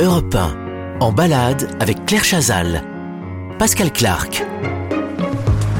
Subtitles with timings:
[0.00, 2.82] Europe 1, en balade avec Claire Chazal.
[3.58, 4.46] Pascal Clark.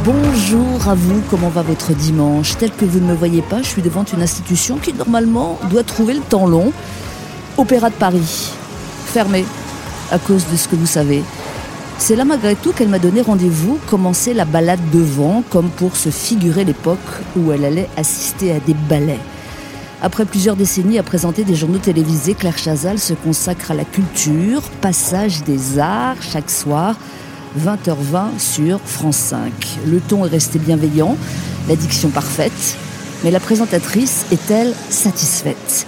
[0.04, 2.58] Bonjour à vous, comment va votre dimanche?
[2.58, 5.84] Tel que vous ne me voyez pas, je suis devant une institution qui normalement doit
[5.84, 6.70] trouver le temps long.
[7.56, 8.52] Opéra de Paris,
[9.06, 9.46] fermé
[10.10, 11.22] à cause de ce que vous savez.
[11.96, 16.10] C'est là malgré tout qu'elle m'a donné rendez-vous, commencer la balade devant, comme pour se
[16.10, 16.98] figurer l'époque
[17.38, 19.18] où elle allait assister à des ballets.
[20.02, 24.62] Après plusieurs décennies à présenter des journaux télévisés, Claire Chazal se consacre à la culture,
[24.80, 26.96] passage des arts chaque soir,
[27.58, 29.52] 20h20 sur France 5.
[29.86, 31.18] Le ton est resté bienveillant,
[31.68, 32.78] la diction parfaite,
[33.22, 35.86] mais la présentatrice est-elle satisfaite?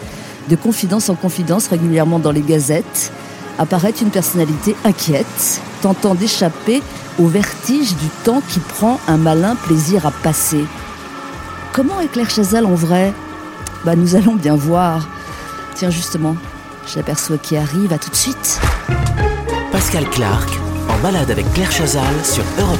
[0.51, 3.12] De confidence en confidence, régulièrement dans les gazettes,
[3.59, 6.83] apparaît une personnalité inquiète, tentant d'échapper
[7.19, 10.65] au vertige du temps qui prend un malin plaisir à passer.
[11.73, 13.15] Comment est Claire Chazal en vrai?
[13.85, 15.09] Bah, nous allons bien voir.
[15.75, 16.37] Tiens, justement,
[16.93, 17.93] j'aperçois qui arrive.
[17.93, 18.61] À tout de suite.
[19.70, 20.48] Pascal Clark,
[20.89, 22.79] en balade avec Claire Chazal sur Europe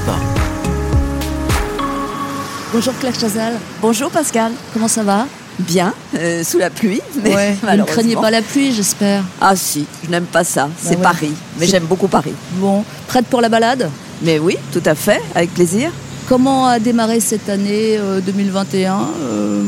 [2.73, 3.55] Bonjour Claire Chazal.
[3.83, 4.53] Bonjour Pascal.
[4.73, 5.27] Comment ça va?
[5.59, 7.03] Bien, euh, sous la pluie.
[7.23, 9.25] Mais ouais, vous ne craignez pas la pluie, j'espère.
[9.43, 10.71] Ah si, je n'aime pas ça.
[10.81, 11.03] C'est ouais.
[11.03, 12.33] Paris, mais j'aime beaucoup Paris.
[12.53, 13.91] Bon, prête pour la balade?
[14.23, 15.91] Mais oui, tout à fait, avec plaisir.
[16.29, 19.63] Comment a démarré cette année euh, 2021 euh,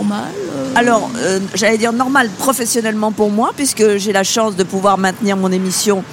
[0.00, 4.98] Euh Alors, euh, j'allais dire normal professionnellement pour moi, puisque j'ai la chance de pouvoir
[4.98, 6.04] maintenir mon émission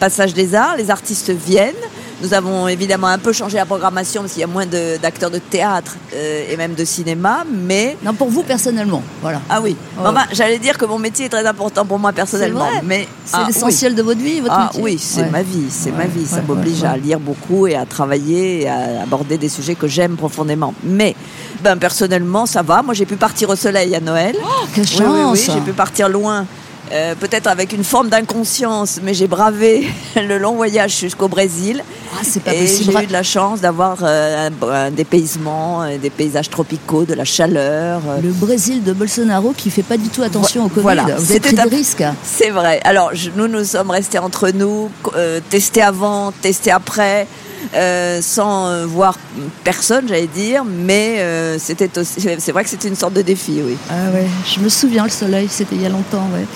[0.00, 0.76] Passage des Arts.
[0.76, 1.74] Les artistes viennent.
[2.22, 5.38] Nous avons évidemment un peu changé la programmation parce qu'il y a moins d'acteurs de,
[5.38, 9.40] théâtre euh, et même de cinéma, mais Non, pour vous personnellement, voilà.
[9.50, 9.76] ah oui.
[9.98, 13.34] Enfin, j'allais dire que mon métier est très important pour moi personnellement, vrai mais C'est
[13.34, 13.52] ah, oui.
[13.52, 15.30] l'essentiel de votre vie, votre Ah métier oui, c'est Ouais.
[15.30, 16.24] ma vie, c'est Ouais, ma vie.
[16.26, 20.14] Ça m'oblige à lire beaucoup et à travailler et à aborder des sujets que j'aime
[20.16, 20.74] profondément.
[20.84, 21.16] Mais
[21.64, 22.82] ben personnellement, ça va.
[22.82, 24.36] Moi, j'ai pu partir au soleil à Noël.
[24.40, 26.46] Oh, quelle oui, oui, oui, chance j'ai pu partir loin.
[26.92, 31.82] Euh, peut-être avec une forme d'inconscience, mais j'ai bravé le long voyage jusqu'au Brésil.
[32.14, 32.92] Ah, c'est pas et possible.
[32.98, 37.14] j'ai eu de la chance d'avoir euh, un, un dépaysement, euh, des paysages tropicaux, de
[37.14, 38.02] la chaleur.
[38.08, 40.82] euh, Le Brésil de Bolsonaro qui fait pas du tout attention au Covid.
[40.82, 41.04] voilà.
[41.16, 42.04] Vous C'était pris un- des risques.
[42.24, 42.80] C'est vrai.
[42.84, 47.26] Alors, je- nous, nous sommes restés entre nous, euh, testés avant, testés après,
[47.74, 49.18] euh, sans euh, voir
[49.64, 53.60] personne, j'allais dire, mais euh, c'était aussi- c'est vrai que c'était une sorte de défi,
[53.64, 53.76] oui.
[53.90, 56.28] Ah ouais, je me souviens le soleil, c'était il y a longtemps.
[56.34, 56.46] Ouais.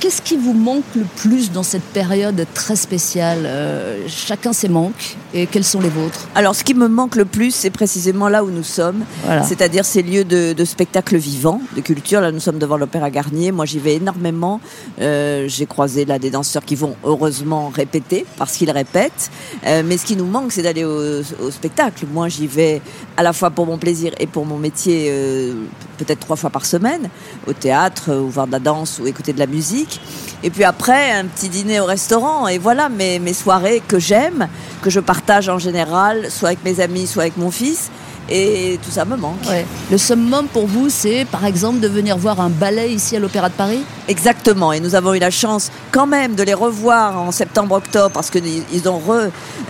[0.00, 3.44] Qu'est-ce qui vous manque le plus dans cette période très spéciale?
[3.46, 7.24] Euh, Chacun ses manques et quels sont les vôtres Alors, ce qui me manque le
[7.24, 9.42] plus, c'est précisément là où nous sommes, Voilà.
[9.42, 12.20] c'est-à-dire ces lieux de, de spectacle vivant, de culture.
[12.20, 13.50] Là, nous sommes devant l'Opéra Garnier.
[13.50, 14.60] Moi, j'y vais énormément.
[15.00, 19.30] Euh, J'ai croisé là des danseurs qui vont heureusement répéter parce qu'ils répètent.
[19.66, 22.06] Euh, mais ce qui nous manque, c'est d'aller au, au spectacle.
[22.12, 22.80] Moi, j'y vais
[23.16, 25.54] à la fois pour mon plaisir et pour mon métier, euh,
[25.98, 27.08] peut-être trois fois par semaine,
[27.48, 30.00] au théâtre, ou voir de la danse, ou écouter de la musique.
[30.44, 32.46] Et puis après, un petit dîner au restaurant.
[32.46, 34.46] Et voilà mes, mes soirées que j'aime,
[34.82, 37.90] que je partage en général, soit avec mes amis, soit avec mon fils.
[38.30, 39.42] Et tout ça me manque.
[39.50, 39.66] Ouais.
[39.90, 43.50] Le summum pour vous, c'est par exemple de venir voir un ballet ici à l'Opéra
[43.50, 43.80] de Paris?
[44.08, 44.72] Exactement.
[44.72, 48.62] Et nous avons eu la chance quand même de les revoir en septembre-octobre parce qu'ils
[48.72, 48.98] ils ont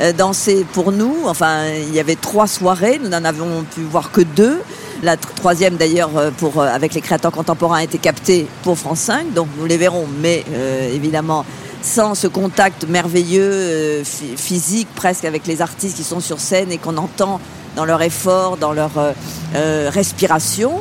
[0.00, 1.16] re-dansé pour nous.
[1.26, 3.00] Enfin, il y avait trois soirées.
[3.02, 4.60] Nous n'en avons pu voir que deux.
[5.02, 8.78] La tr- troisième d'ailleurs euh, pour euh, avec les créateurs contemporains a été captée pour
[8.78, 11.44] France 5, donc nous les verrons, mais euh, évidemment
[11.84, 16.72] sans ce contact merveilleux euh, phy- physique presque avec les artistes qui sont sur scène
[16.72, 17.40] et qu'on entend
[17.76, 19.12] dans leur effort, dans leur euh,
[19.54, 20.72] euh, respiration.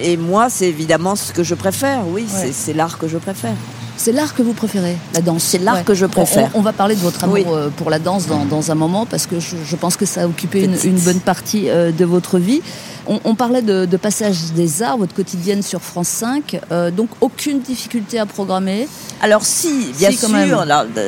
[0.00, 2.00] Et moi, c'est évidemment ce que je préfère.
[2.08, 2.50] Oui, Ouais.
[2.52, 3.54] c'est l'art que je préfère.
[4.00, 6.50] C'est l'art que vous préférez, la danse C'est l'art que je préfère.
[6.54, 7.44] On, on va parler de votre amour Oui.
[7.48, 10.22] euh, pour la danse dans, dans un moment parce que je, je pense que ça
[10.22, 12.62] a occupé une, bonne partie euh, de votre vie.
[13.08, 16.60] On, on parlait de, de Passage des Arts, votre quotidienne sur France 5.
[16.70, 18.86] euh, donc aucune difficulté à programmer.
[19.20, 20.64] Alors si, bien Si, sûr.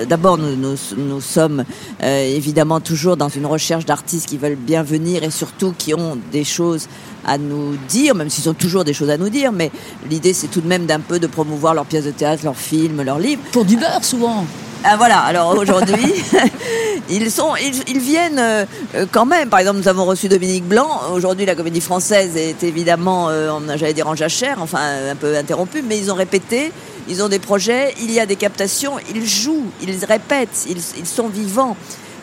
[0.09, 1.65] D'abord, nous, nous, nous sommes
[2.03, 6.19] euh, évidemment toujours dans une recherche d'artistes qui veulent bien venir et surtout qui ont
[6.33, 6.89] des choses
[7.27, 9.53] à nous dire, même s'ils ont toujours des choses à nous dire.
[9.53, 9.71] Mais
[10.09, 13.03] l'idée, c'est tout de même d'un peu de promouvoir leurs pièces de théâtre, leurs films,
[13.03, 13.43] leurs livres.
[13.53, 14.45] Pour du beurre souvent.
[14.83, 16.15] Ah, voilà, alors aujourd'hui,
[17.11, 18.65] ils, sont, ils, ils viennent euh,
[19.11, 19.51] quand même.
[19.51, 20.89] Par exemple, nous avons reçu Dominique Blanc.
[21.13, 24.81] Aujourd'hui, la comédie française est évidemment, euh, j'allais dire en jachère, enfin
[25.11, 26.73] un peu interrompue, mais ils ont répété,
[27.11, 31.07] ils ont des projets, il y a des captations, ils jouent, ils répètent, ils, ils
[31.07, 31.77] sont vivants.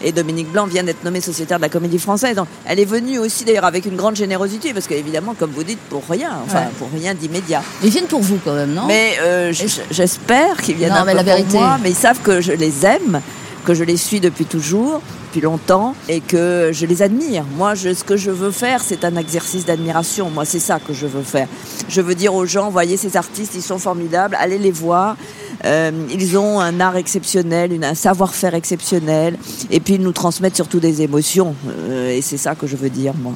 [0.03, 2.35] Et Dominique Blanc vient d'être nommée sociétaire de la comédie française.
[2.35, 5.79] Donc, elle est venue aussi d'ailleurs avec une grande générosité, parce qu'évidemment, comme vous dites,
[5.89, 6.67] pour rien, enfin Ouais.
[6.77, 7.61] pour rien d'immédiat.
[7.83, 8.85] Ils viennent pour vous quand même, non?
[8.87, 9.51] Mais euh,
[9.91, 12.51] j'espère qu'ils viennent Non, un mais peu la pour moi, mais ils savent que je
[12.51, 13.21] les aime,
[13.65, 17.43] que je les suis depuis toujours, depuis longtemps, et que je les admire.
[17.57, 20.29] Moi, ce que je veux faire, c'est un exercice d'admiration.
[20.29, 21.47] Moi, c'est ça que je veux faire.
[21.89, 25.17] Je veux dire aux gens, voyez ces artistes, ils sont formidables, allez les voir.
[25.65, 29.37] Euh, ils ont un art exceptionnel, un savoir-faire exceptionnel,
[29.69, 31.55] et puis ils nous transmettent surtout des émotions.
[31.67, 33.33] Euh, et c'est ça que je veux dire, moi.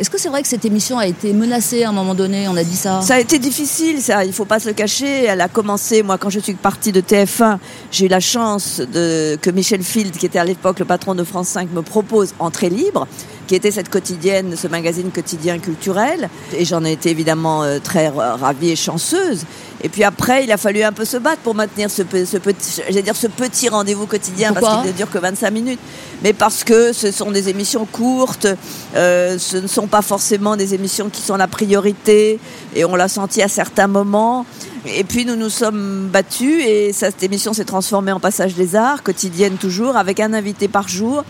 [0.00, 2.56] Est-ce que c'est vrai que cette émission a été menacée à un moment donné On
[2.56, 3.02] a dit ça?
[3.02, 4.24] Ça a été difficile, ça.
[4.24, 5.24] Il faut pas se le cacher.
[5.24, 6.02] Elle a commencé.
[6.02, 7.58] Moi, quand je suis partie de TF1,
[7.90, 11.22] j'ai eu la chance de, que Michel Field, qui était à l'époque le patron de
[11.22, 13.06] France 5, me propose Entrée libre
[13.50, 16.30] qui était cette quotidienne, ce magazine quotidien culturel.
[16.56, 19.44] Et j'en ai été évidemment euh, très ravie et chanceuse.
[19.82, 22.80] Et puis après, il a fallu un peu se battre pour maintenir ce, ce petit,
[22.88, 25.80] j'allais dire ce petit rendez-vous quotidien Pourquoi parce qu'il ne dure que 25 minutes.
[26.22, 28.46] Mais parce que ce sont des émissions courtes,
[28.94, 32.38] euh, ce ne sont pas forcément des émissions qui sont la priorité,
[32.76, 34.46] et on l'a senti à certains moments.
[34.86, 39.02] Et puis nous nous sommes battus et cette émission s'est transformée en Passage des Arts,
[39.02, 41.24] quotidienne toujours, avec un invité par jour.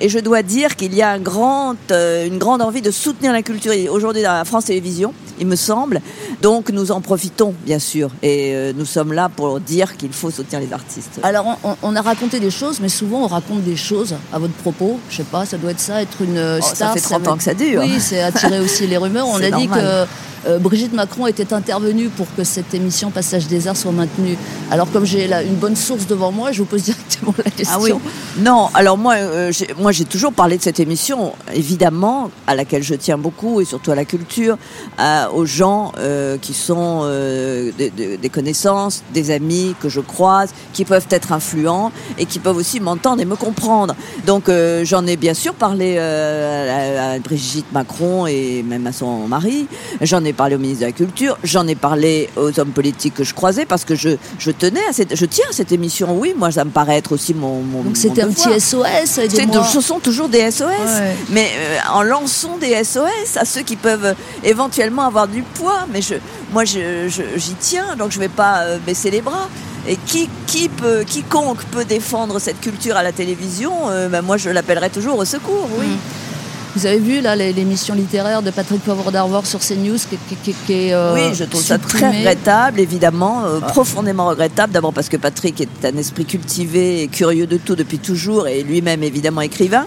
[0.00, 3.32] Et je dois dire qu'il y a un grand, euh, une grande envie de soutenir
[3.32, 6.00] la culture aujourd'hui dans la France Télévisions, il me semble.
[6.40, 8.10] Donc nous en profitons, bien sûr.
[8.22, 11.20] Et euh, nous sommes là pour dire qu'il faut soutenir les artistes.
[11.22, 14.54] Alors, on, on a raconté des choses, mais souvent on raconte des choses à votre
[14.54, 14.98] propos.
[15.10, 16.94] Je sais pas, ça doit être ça, être une euh, Oh, ça star.
[16.94, 17.82] fait 30 va- ans que ça dure.
[17.82, 19.26] Oui, c'est attirer aussi les rumeurs.
[19.30, 20.06] On a dit que
[20.46, 24.36] euh, Brigitte Macron était intervenue pour que cette émission Passage des Arts soit maintenue.
[24.70, 27.76] Alors, comme j'ai là une bonne source devant moi, je vous pose directement la question.
[27.78, 27.92] Ah oui.
[28.38, 32.82] Non, alors moi, euh, j'ai- moi j'ai toujours parlé de cette émission, évidemment, à laquelle
[32.82, 34.56] je tiens beaucoup et surtout à la culture,
[34.98, 37.04] à- aux gens euh, qui sont
[37.78, 42.38] des, des- des connaissances, des amis que je croise, qui peuvent être influents et qui
[42.38, 43.94] peuvent aussi m'entendre et me comprendre.
[44.26, 48.92] Donc euh, j'en ai bien sûr parlé euh, à, à Brigitte Macron et même à
[48.92, 49.66] son mari.
[50.00, 51.38] J'en ai parlé au ministre de la Culture.
[51.44, 54.92] J'en ai parlé aux hommes politiques que je croisais parce que je, je tenais à
[54.92, 56.16] cette, je tiens à cette émission.
[56.18, 58.48] Oui, moi ça me paraît être aussi mon, mon Donc, c'était un devoir.
[58.48, 59.16] petit SOS.
[59.36, 61.16] De- ce sont toujours des SOS, Ouais.
[61.30, 65.86] mais euh, en lançant des SOS à ceux qui peuvent euh, éventuellement avoir du poids.
[65.92, 66.14] Mais je,
[66.52, 69.48] moi, j'y tiens, donc je vais pas euh, baisser les bras.
[69.88, 74.36] Et qui, qui peut, quiconque peut défendre cette culture à la télévision, euh, ben moi,
[74.36, 75.68] je l'appellerai toujours au secours.
[75.78, 75.86] Oui.
[75.86, 75.96] Mm.
[76.76, 80.54] Vous avez vu là l'émission littéraire de Patrick Poivre d'Arvor sur CNews qui, qui, qui-
[80.66, 84.72] qui est euh, Oui, je trouve ça très regrettable, évidemment, euh, profondément regrettable.
[84.72, 88.62] D'abord parce que Patrick est un esprit cultivé et curieux de tout depuis toujours, et
[88.62, 89.84] lui-même évidemment écrivain,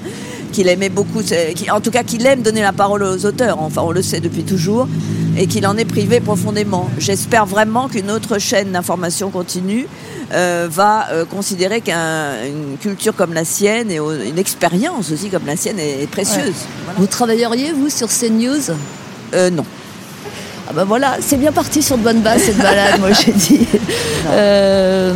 [0.51, 1.21] qu'il aimait beaucoup,
[1.55, 3.59] qui- en tout cas qu'il aime donner la parole aux auteurs.
[3.61, 4.87] Enfin, on le sait depuis toujours,
[5.37, 6.89] et qu'il en est privé profondément.
[6.99, 9.87] J'espère vraiment qu'une autre chaîne d'information continue
[10.33, 15.55] euh, va euh, considérer qu'une culture comme la sienne et une expérience aussi comme la
[15.55, 16.53] sienne est, est précieuse.
[16.85, 16.99] Voilà.
[16.99, 18.71] Vous travailleriez, vous, sur CNews
[19.33, 19.65] Euh, non.
[20.69, 23.67] Ah ben voilà, c'est bien parti sur de bonnes bases cette balade, moi j'ai dit.
[24.29, 25.13] Euh,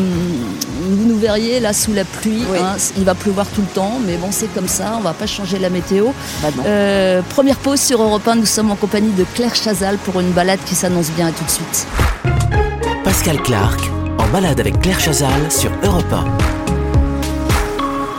[0.89, 2.57] vous nous verriez là sous la pluie, Oui.
[2.61, 5.25] hein, il va pleuvoir tout le temps, mais bon c'est comme ça, on va pas
[5.27, 6.07] changer la météo.
[6.41, 6.49] Bah.
[6.65, 10.31] Euh, première pause sur Europe 1, nous sommes en compagnie de Claire Chazal pour une
[10.31, 11.87] balade qui s'annonce bien, à tout de suite.
[13.05, 13.79] Pascal Clark
[14.17, 16.13] en balade avec Claire Chazal sur Europe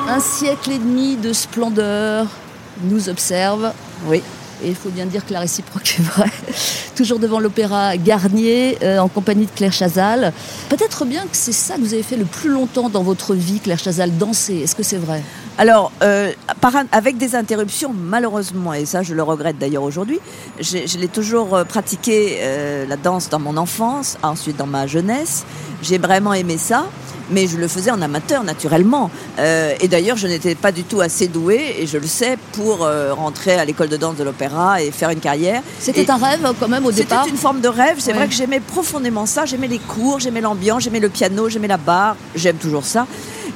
[0.08, 2.26] Un siècle et demi de splendeur
[2.82, 3.72] nous observe.
[4.06, 4.22] Oui.
[4.62, 6.30] Et il faut bien dire que la réciproque est vraie.
[6.96, 10.32] Toujours devant l'opéra Garnier, euh, en compagnie de Claire Chazal.
[10.68, 13.60] Peut-être bien que c'est ça que vous avez fait le plus longtemps dans votre vie,
[13.60, 14.56] Claire Chazal, danser.
[14.56, 15.22] Est-ce que c'est vrai?
[15.58, 16.32] Alors, euh,
[16.92, 20.20] avec des interruptions, malheureusement, et ça je le regrette d'ailleurs aujourd'hui,
[20.60, 22.38] je l'ai toujours euh, pratiqué
[22.88, 25.44] la danse dans mon enfance, ensuite dans ma jeunesse.
[25.82, 26.86] J'ai vraiment aimé ça,
[27.30, 29.10] mais je le faisais en amateur naturellement.
[29.38, 32.84] Euh, et d'ailleurs, je n'étais pas du tout assez douée, et je le sais, pour
[32.84, 35.62] euh, rentrer à l'école de danse de l'opéra et faire une carrière.
[35.80, 37.96] C'était un rêve quand même au départ c'était une forme de rêve.
[37.98, 38.16] C'est Ouais.
[38.18, 39.44] vrai que j'aimais profondément ça.
[39.46, 42.16] J'aimais les cours, j'aimais l'ambiance, j'aimais le piano, j'aimais la barre.
[42.34, 43.06] J'aime toujours ça.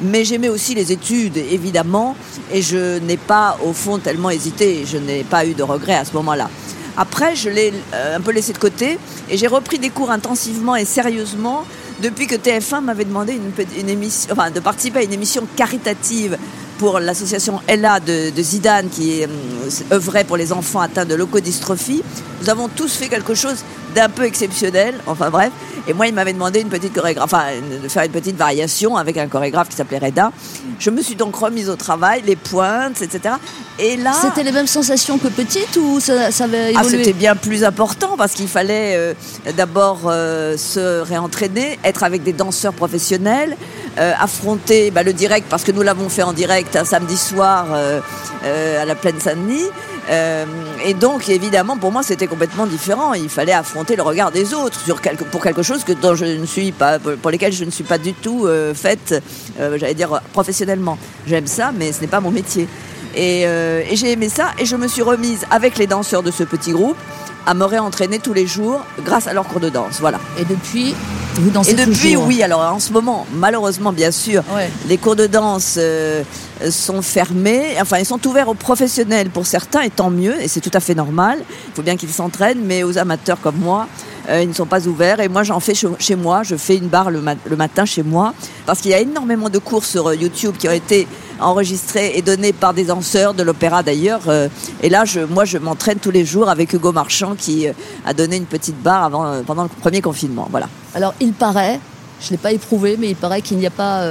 [0.00, 2.16] Mais j'aimais aussi les études, évidemment.
[2.52, 4.84] Et je n'ai pas, au fond, tellement hésité.
[4.90, 6.48] Je n'ai pas eu de regrets à ce moment-là.
[6.96, 8.98] Après, je l'ai euh, un peu laissé de côté
[9.30, 11.64] et j'ai repris des cours intensivement et sérieusement
[12.02, 16.36] depuis que TF1 m'avait demandé de participer à une émission caritative
[16.78, 19.26] pour l'association Ella de, Zidane qui euh,
[19.92, 22.02] œuvrait pour les enfants atteints de leucodystrophie.
[22.42, 23.58] Nous avons tous fait quelque chose
[23.94, 25.52] d'un peu exceptionnel, enfin bref.
[25.86, 27.44] Et moi, il m'avait demandé une petite chorégraphie, enfin,
[27.82, 30.32] de faire une petite variation avec un chorégraphe qui s'appelait Reda.
[30.80, 33.36] Je me suis donc remise au travail, les pointes, etc.
[33.78, 37.12] Et là, C'était les mêmes sensations que petite ou ça, ça avait ah, évolué c'était
[37.12, 39.14] bien plus important parce qu'il fallait euh,
[39.56, 43.56] d'abord euh, se réentraîner, être avec des danseurs professionnels,
[43.98, 47.66] euh, affronter bah, le direct parce que nous l'avons fait en direct un samedi soir
[48.44, 49.68] à la plaine Saint-Denis.
[50.10, 50.44] Euh,
[50.84, 53.14] et donc évidemment pour moi c'était complètement différent.
[53.14, 54.80] Il fallait affronter le regard des autres
[55.30, 57.98] pour quelque chose que dont je ne suis pas, pour lesquels je ne suis pas
[57.98, 59.22] du tout euh, faite,
[59.60, 60.98] euh, j'allais dire professionnellement.
[61.26, 62.68] J'aime ça, mais ce n'est pas mon métier.
[63.14, 63.46] Et
[63.92, 66.96] j'ai aimé ça et je me suis remise avec les danseurs de ce petit groupe
[67.46, 69.98] à me réentraîner tous les jours grâce à leur cours de danse.
[70.00, 70.18] Voilà.
[70.38, 70.94] Et depuis,
[71.34, 72.42] Vous dansez Et depuis, toujours oui.
[72.42, 74.70] Alors en ce moment, malheureusement, bien sûr, Ouais.
[74.88, 76.22] les cours de danse euh,
[76.70, 77.76] sont fermés.
[77.80, 80.40] Enfin, ils sont ouverts aux professionnels pour certains, et tant mieux.
[80.40, 81.38] Et c'est tout à fait normal.
[81.68, 83.88] Il faut bien qu'ils s'entraînent, mais aux amateurs comme moi,
[84.28, 85.20] euh, ils ne sont pas ouverts.
[85.20, 86.42] Et moi, j'en fais chez, chez moi.
[86.44, 88.34] Je fais une barre le matin chez moi,
[88.66, 91.08] parce qu'il y a énormément de cours sur euh, YouTube qui ont été
[91.42, 94.22] enregistrés et donnés par des danseurs de l'opéra d'ailleurs.
[94.28, 94.48] Euh,
[94.82, 97.72] et là, je, moi, je m'entraîne tous les jours avec Hugo Marchand qui euh,
[98.04, 100.48] a donné une petite barre avant, euh, pendant le premier confinement.
[100.50, 100.68] Voilà.
[100.94, 101.80] Alors, il paraît,
[102.20, 104.06] je ne l'ai pas éprouvé, mais il paraît qu'il n'y a pas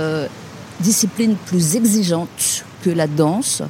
[0.80, 3.62] discipline plus exigeante que la danse,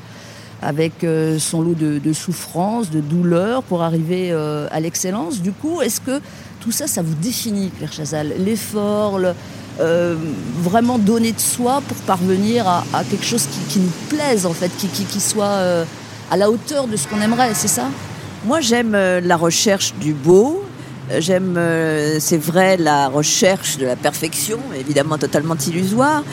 [0.61, 1.05] avec
[1.39, 5.41] son lot de, de souffrance, de douleur, pour arriver à l'excellence.
[5.41, 6.21] Du coup, est-ce que
[6.61, 8.33] tout ça, ça vous définit, Claire Chazal?
[8.39, 9.33] L'effort, le-
[9.79, 10.15] euh,
[10.59, 14.87] vraiment donner de soi pour parvenir à, quelque chose qui, nous plaise, en fait, qui,
[14.87, 15.85] qui, soit euh,
[16.29, 17.85] à la hauteur de ce qu'on aimerait, c'est ça?
[18.45, 20.63] Moi, j'aime euh, la recherche du beau.
[21.17, 21.59] J'aime,
[22.19, 26.23] c'est vrai, la recherche de la perfection, évidemment totalement illusoire.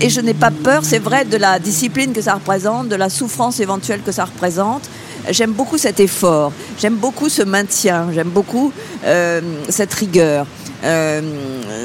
[0.00, 3.08] Et je n'ai pas peur, c'est vrai, de la discipline que ça représente, de la
[3.08, 4.82] souffrance éventuelle que ça représente.
[5.30, 8.72] J'aime beaucoup cet effort, j'aime beaucoup ce maintien, j'aime beaucoup
[9.68, 10.44] cette rigueur.
[10.84, 11.20] Euh,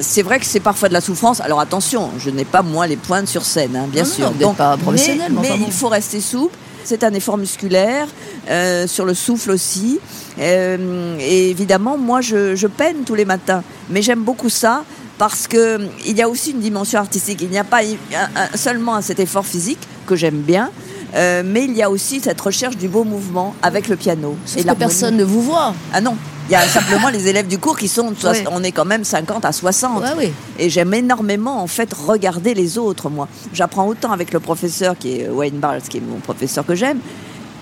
[0.01, 1.39] c'est vrai que c'est parfois de la souffrance.
[1.41, 4.31] Alors attention, je n'ai pas moi les pointes sur scène, hein, bien Non, sûr.
[4.39, 5.65] non, n'êtes pas professionnel, mais mais, enfin mais bon.
[5.67, 6.55] il faut rester souple.
[6.83, 8.07] C'est un effort musculaire,
[8.49, 9.99] euh, sur le souffle aussi.
[10.39, 13.63] Euh, et évidemment, moi, je, je peine tous les matins.
[13.89, 14.83] Mais j'aime beaucoup ça
[15.17, 17.41] parce que il y a aussi une dimension artistique.
[17.41, 17.81] Il n'y a pas
[18.55, 20.71] seulement cet effort physique que j'aime bien,
[21.15, 24.35] euh, mais il y a aussi cette recherche du beau mouvement avec le piano.
[24.45, 25.73] Sauf que personne ne vous voit.
[25.93, 26.15] Ah non,
[26.49, 28.43] il y a simplement les élèves du cours qui sont, Ouais.
[28.51, 30.01] on est quand même 50 à 60.
[30.01, 30.31] Ouais, oui.
[30.57, 33.27] Et j'aime énormément en fait regarder les autres, moi.
[33.53, 36.99] J'apprends autant avec le professeur qui est Wayne Barnes, qui est mon professeur que j'aime,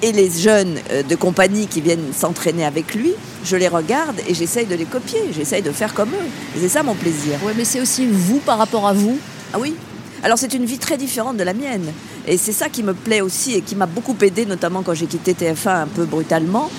[0.02, 3.12] et les jeunes euh, de compagnie qui viennent s'entraîner avec lui.
[3.44, 6.28] Je les regarde et j'essaye de les copier, j'essaye de faire comme eux.
[6.56, 7.34] Et c'est ça mon plaisir.
[7.44, 9.18] Ouais, mais c'est aussi vous par rapport à vous.
[9.54, 9.76] Ah oui
[10.24, 11.86] alors c'est une vie très différente de la mienne.
[12.28, 15.06] Et c'est ça qui me plaît aussi et qui m'a beaucoup aidé, notamment quand j'ai
[15.06, 16.72] quitté TF1 un peu brutalement.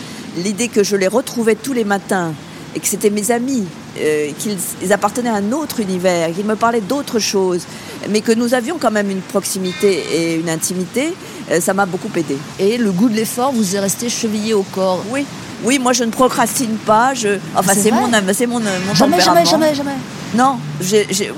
[0.45, 2.33] L'idée que je les retrouvais tous les matins
[2.75, 3.65] et que c'était mes amis,
[3.99, 7.63] euh, qu'ils ils appartenaient à un autre univers, qu'ils me parlaient d'autres choses,
[8.11, 11.15] mais que nous avions quand même une proximité et une intimité,
[11.51, 12.37] euh, ça m'a beaucoup aidé.
[12.59, 15.03] Et le goût de l'effort vous est resté chevillé au corps?
[15.11, 15.25] Oui,
[15.65, 17.15] oui, moi je ne procrastine pas.
[17.15, 19.45] Je, enfin C'est mon, c'est mon, mon Jamais, jamais, tempérament.
[19.45, 19.97] jamais, jamais.
[20.35, 20.59] Non,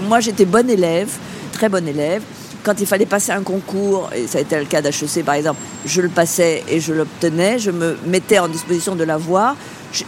[0.08, 1.08] moi j'étais bonne élève,
[1.52, 2.22] très bonne élève.
[2.62, 5.60] Quand il fallait passer un concours, et ça a été le cas d'HEC par exemple,
[5.86, 9.56] je le passais et je l'obtenais, je me mettais en disposition de l'avoir.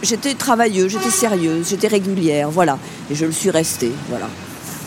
[0.01, 2.77] J'étais travailleuse, j'étais sérieuse, j'étais régulière, voilà.
[3.11, 4.27] Et je le suis restée, voilà.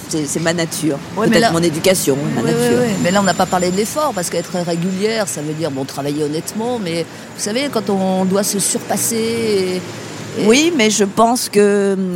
[0.09, 0.99] C'est ma nature.
[1.17, 2.79] Ouais, Peut-être là- mon éducation, ma Ouais, nature.
[2.79, 2.91] ouais.
[3.03, 5.85] Mais là, on n'a pas parlé de l'effort, parce qu'être régulière, ça veut dire bon,
[5.85, 7.03] travailler honnêtement, mais
[7.37, 9.17] vous savez, quand on doit se surpasser.
[9.17, 9.77] et-
[10.43, 12.15] et- Oui, mais je pense que hum,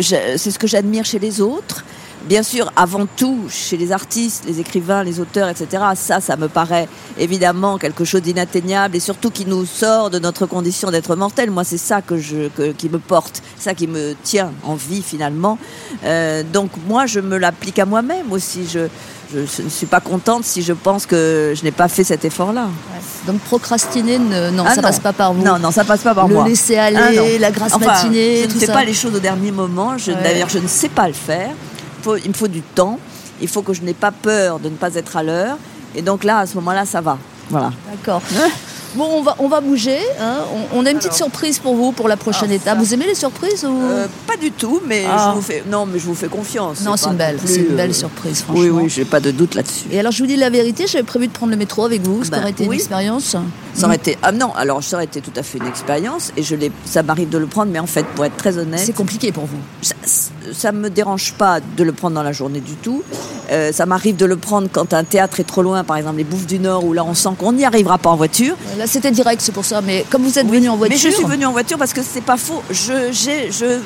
[0.00, 1.84] c'est ce que j'admire chez les autres.
[2.26, 5.82] Bien sûr, avant tout, chez les artistes, les écrivains, les auteurs, etc.
[5.94, 10.44] Ça, ça me paraît évidemment quelque chose d'inatteignable et surtout qui nous sort de notre
[10.46, 11.52] condition d'être mortel.
[11.52, 15.02] Moi, c'est ça que je, que- qui me porte, ça qui me tient en vie
[15.02, 15.56] finalement.
[16.04, 18.66] Euh, donc moi, je me l'applique à moi-même aussi.
[18.68, 18.88] Je,
[19.32, 22.68] je ne suis pas contente si je pense que je n'ai pas fait cet effort-là.
[23.28, 24.88] Donc procrastiner, ne- non, Ah ça non.
[24.88, 25.44] passe pas par vous.
[25.44, 26.48] Non, non, ça passe pas par le moi.
[26.48, 27.22] laisser aller, Ah non.
[27.38, 28.72] la grâce Enfin, matinée, je ne fais ça.
[28.72, 29.96] pas les choses au dernier moment.
[29.96, 30.22] Je- Ouais.
[30.24, 31.50] D'ailleurs, je ne sais pas le faire.
[32.06, 33.00] Il, faut- il me faut du temps.
[33.40, 35.58] Il faut que je n'ai pas peur de ne pas être à l'heure.
[35.96, 37.18] Et donc là, à ce moment-là, ça va.
[37.50, 37.72] Voilà.
[37.90, 38.22] D'accord.
[38.96, 39.98] Bon, on va, on va bouger.
[40.20, 40.38] hein.
[40.72, 42.74] On, on a une petite surprise pour vous pour la prochaine Ah, étape.
[42.76, 42.82] ça.
[42.82, 43.82] Vous aimez les surprises ou...
[43.82, 45.30] Euh, pas du tout, mais Ah.
[45.30, 45.62] je vous fais.
[45.70, 46.80] Non, mais je vous fais confiance.
[46.82, 48.62] Non, c'est une belle, c'est une euh, belle surprise, franchement.
[48.62, 49.84] Oui, oui, j'ai pas de doute là-dessus.
[49.90, 52.24] Et alors, je vous dis la vérité, j'avais prévu de prendre le métro avec vous.
[52.24, 53.36] Ça Ben, aurait été une expérience.
[53.74, 54.16] Ça aurait été.
[54.22, 56.56] Ah non, alors ça aurait été tout à fait une expérience et je.
[56.86, 59.44] Ça m'arrive de le prendre, mais en fait, pour être très honnête, C'est compliqué pour
[59.44, 59.58] vous.
[59.82, 59.94] ça,
[60.54, 63.02] ça me dérange pas de le prendre dans la journée du tout.
[63.52, 66.24] Euh, ça m'arrive de le prendre quand un théâtre est trop loin, par exemple les
[66.24, 68.56] Bouffes du Nord, où là on sent qu'on n'y arrivera pas en voiture.
[68.78, 69.80] Là, c'était direct, c'est pour ça.
[69.80, 70.96] Mais comme vous êtes Oui, venu en voiture.
[70.96, 72.62] Mais je suis venue en voiture parce que c'est pas faux.
[72.70, 73.10] Je,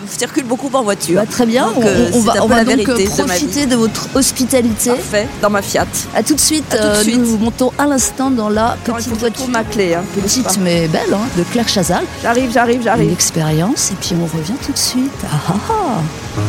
[0.06, 1.20] circule beaucoup en voiture.
[1.20, 3.76] Bah, très bien, Donc, on, euh, on va, on va donc euh, de profiter de,
[3.76, 4.90] votre hospitalité.
[4.90, 5.86] Parfait, dans ma Fiat.
[6.14, 7.18] À tout de suite, À tout de euh, suite.
[7.18, 9.48] nous montons à l'instant dans la petite voiture.
[9.48, 9.94] ma clé.
[9.94, 10.02] Hein.
[10.14, 12.04] Petite mais belle, hein, de Claire Chazal.
[12.22, 13.12] J'arrive, j'arrive, Une j'arrive.
[13.12, 15.10] expérience, et puis on revient tout de suite.
[15.24, 16.40] Ah, ah, ah.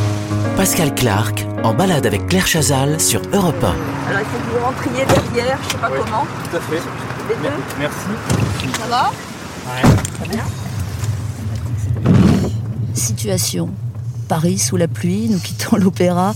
[0.57, 3.67] Pascal Clark en balade avec Claire Chazal sur Europe 1.
[3.67, 6.25] Alors il faut que vous rentriez derrière, je sais pas comment.
[6.49, 6.81] Tout à fait.
[7.79, 8.07] Merci.
[8.79, 9.11] Ça va?
[12.93, 13.69] Situation.
[14.27, 16.33] Paris sous la pluie, nous quittons l'opéra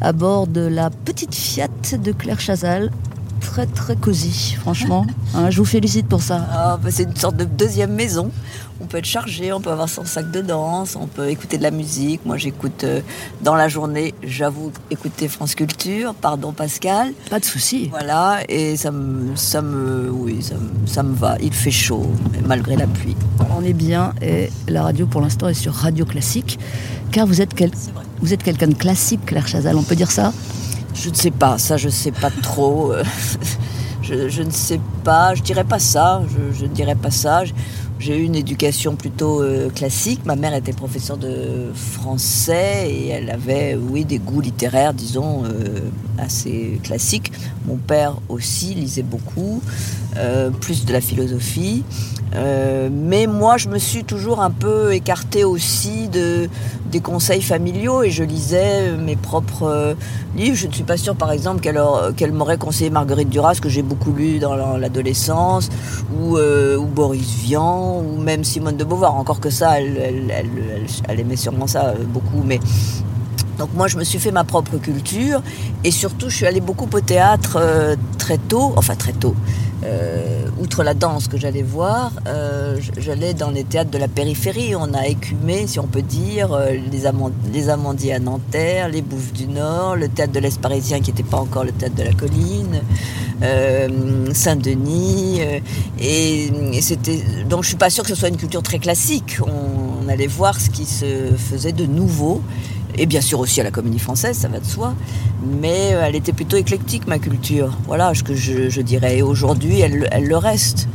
[0.00, 2.90] à bord de la petite Fiat de Claire Chazal
[3.40, 5.06] très très cosy, franchement.
[5.34, 6.46] Hein, je vous félicite pour ça.
[6.52, 8.30] Ah, bah, c'est une sorte de deuxième maison.
[8.82, 11.62] On peut être chargé, on peut avoir son sac de danse, on peut écouter de
[11.62, 12.24] la musique.
[12.24, 13.00] Moi, j'écoute euh,
[13.42, 17.12] dans la journée, j'avoue, écouter France Culture, pardon Pascal.
[17.28, 17.88] Pas de souci.
[17.90, 21.36] Voilà, et ça me, ça me, oui, ça me, ça me va.
[21.42, 22.10] Il fait chaud,
[22.46, 23.16] malgré la pluie.
[23.54, 26.58] On est bien et la radio pour l'instant est sur Radio Classique,
[27.12, 27.70] car vous êtes, quel...
[28.22, 30.32] vous êtes quelqu'un de classique, Claire Chazal, on peut dire ça?
[30.94, 32.92] Je ne sais pas, ça je ne sais pas trop.
[34.02, 36.22] Je, je, ne sais pas, je dirais pas ça,
[36.58, 37.44] je, ne dirais pas ça.
[38.00, 40.24] J'ai eu une éducation plutôt euh, classique.
[40.24, 45.80] Ma mère était professeure de français et elle avait, oui, des goûts littéraires, disons, euh,
[46.18, 47.30] assez classiques.
[47.66, 49.62] Mon père aussi lisait beaucoup,
[50.16, 51.84] euh, plus de la philosophie.
[52.92, 56.48] mais moi, je me suis toujours un peu écartée aussi de,
[56.90, 59.96] des conseils familiaux et je lisais mes propres
[60.36, 60.56] livres.
[60.56, 64.12] Je ne suis pas sûre, par exemple, qu'elle m'aurait conseillé Marguerite Duras, que j'ai beaucoup
[64.12, 65.70] lu dans l'adolescence,
[66.20, 66.38] ou,
[66.94, 69.16] Boris Vian ou même Simone de Beauvoir.
[69.16, 70.30] Encore que ça, elle,
[71.18, 72.42] aimait sûrement ça euh, beaucoup.
[72.44, 72.60] Mais
[73.58, 75.42] donc moi, je me suis fait ma propre culture
[75.84, 79.34] et surtout, je suis allée beaucoup au théâtre euh, très tôt, enfin très tôt.
[79.82, 82.12] Euh, outre la danse que j'allais voir,
[82.98, 84.74] j'allais dans les théâtres de la périphérie.
[84.76, 86.58] On a écumé, si on peut dire,
[86.92, 87.02] les,
[87.52, 91.22] les Amandiers à Nanterre, les Bouffes du Nord, le théâtre de l'Est parisien qui n'était
[91.22, 92.80] pas encore le théâtre de la colline.
[93.42, 95.38] Euh, Saint-Denis.
[95.40, 95.60] Euh,
[95.98, 99.38] et, c'était donc je suis pas sûre que ce soit une culture très classique.
[99.42, 102.42] On, allait voir ce qui se faisait de nouveau.
[102.96, 104.94] Et bien sûr aussi à la comédie française, ça va de soi.
[105.60, 107.76] Mais euh, elle était plutôt éclectique, ma culture.
[107.86, 109.18] Voilà ce que je, dirais.
[109.18, 110.88] Et aujourd'hui, elle, elle le reste.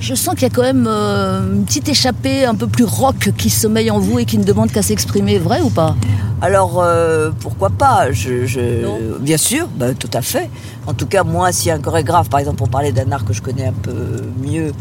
[0.00, 3.48] Je sens qu'il y a quand même une petite échappée un peu plus rock qui
[3.48, 5.96] sommeille en vous et qui ne demande qu'à s'exprimer, vrai ou pas?
[6.42, 8.12] Alors euh, pourquoi pas?
[8.12, 10.50] Je, Bien sûr, bah, tout à fait.
[10.86, 13.42] En tout cas, moi, si un chorégraphe, par exemple, pour parler d'un art que je
[13.42, 14.72] connais un peu mieux,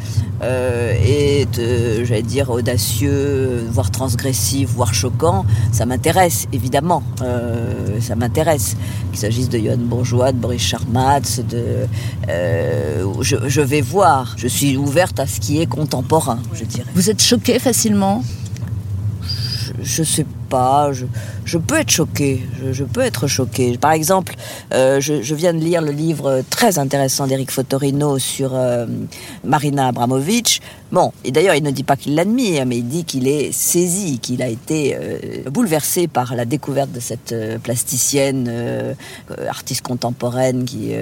[0.44, 7.02] euh, est, j'allais dire, audacieux, voire transgressif, voire choquant, ça m'intéresse, évidemment.
[7.22, 8.76] Euh, ça m'intéresse.
[9.12, 11.88] Qu'il s'agisse de Johan Bourgeois, de Boris Charmatz, de,
[13.22, 14.36] je, je vais voir.
[14.38, 16.90] Je suis ouverte à ce qui est contemporain, je dirais.
[16.94, 18.24] Vous êtes choquée facilement?
[19.82, 20.92] Je sais pas,
[21.46, 23.78] je, peux être choquée, je, peux être choquée.
[23.78, 24.36] Par exemple,
[24.74, 28.86] euh, je, viens de lire le livre très intéressant d'Eric Fotorino sur euh,
[29.44, 30.62] Marina Abramovic.
[30.92, 34.20] Bon, et d'ailleurs, il ne dit pas qu'il l'admire, mais il dit qu'il est saisi,
[34.20, 38.96] qu'il a été euh, bouleversé par la découverte de cette plasticienne,
[39.48, 40.94] artiste contemporaine qui,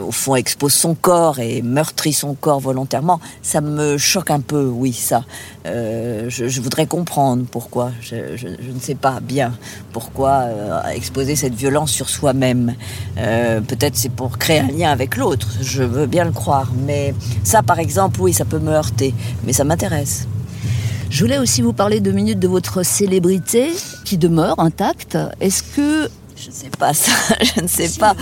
[0.00, 3.20] au fond, expose son corps et meurtrit son corps volontairement.
[3.42, 5.24] Ça me choque un peu, oui, ça.
[5.64, 7.92] Je, voudrais comprendre pourquoi.
[8.00, 9.52] je ne sais pas bien
[9.92, 12.74] pourquoi euh, exposer cette violence sur soi-même.
[13.18, 16.72] Euh, peut-être c'est pour créer un lien avec l'autre, je veux bien le croire.
[16.86, 20.26] Mais ça, par exemple, oui, ça peut me heurter, mais ça m'intéresse.
[21.10, 23.70] Je voulais aussi vous parler deux minutes de votre célébrité
[24.04, 25.16] qui demeure intacte.
[25.40, 26.10] Est-ce que...
[26.36, 27.12] Je ne sais pas ça,
[27.56, 28.14] je ne sais pas.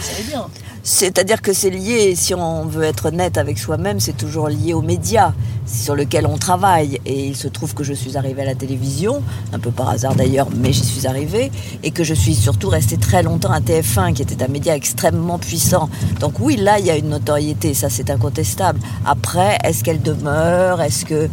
[0.83, 4.83] C'est-à-dire que c'est lié, si on veut être net avec soi-même, c'est toujours lié aux
[4.83, 5.33] médias
[5.67, 7.01] sur lesquels on travaille.
[7.05, 10.15] Et il se trouve que je suis arrivée à la télévision, un peu par hasard
[10.15, 11.51] d'ailleurs, mais j'y suis arrivée,
[11.83, 15.39] et que je suis surtout restée très longtemps à TF1, qui était un média extrêmement
[15.39, 15.89] puissant.
[16.21, 18.81] Donc oui, là, il y a une notoriété, ça c'est incontestable.
[19.05, 20.81] Après, est-ce qu'elle demeure?
[20.81, 21.29] Est-ce que,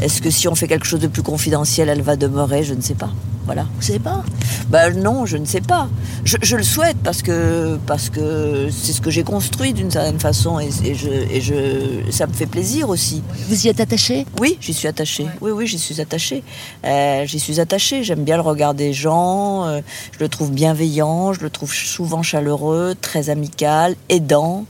[0.00, 2.62] est que si on fait quelque chose de plus confidentiel, elle va demeurer?
[2.62, 3.10] Je ne sais pas.
[3.46, 3.64] Voilà.
[3.76, 4.24] Vous savez pas?
[4.70, 5.88] Ben non, je ne sais pas.
[6.24, 10.58] Je, le souhaite parce que parce que c'est ce que j'ai construit d'une certaine façon
[10.58, 13.22] et, je, et je ça me fait plaisir aussi.
[13.48, 15.26] Vous y êtes attaché Oui, j'y suis attaché.
[15.40, 16.44] Oui, oui, j'y suis attaché.
[16.84, 18.04] Euh, j'y suis attaché.
[18.04, 19.66] J'aime bien le regard des gens.
[19.66, 19.80] Euh,
[20.12, 21.32] je le trouve bienveillant.
[21.32, 24.66] Je le trouve souvent chaleureux, très amical, aidant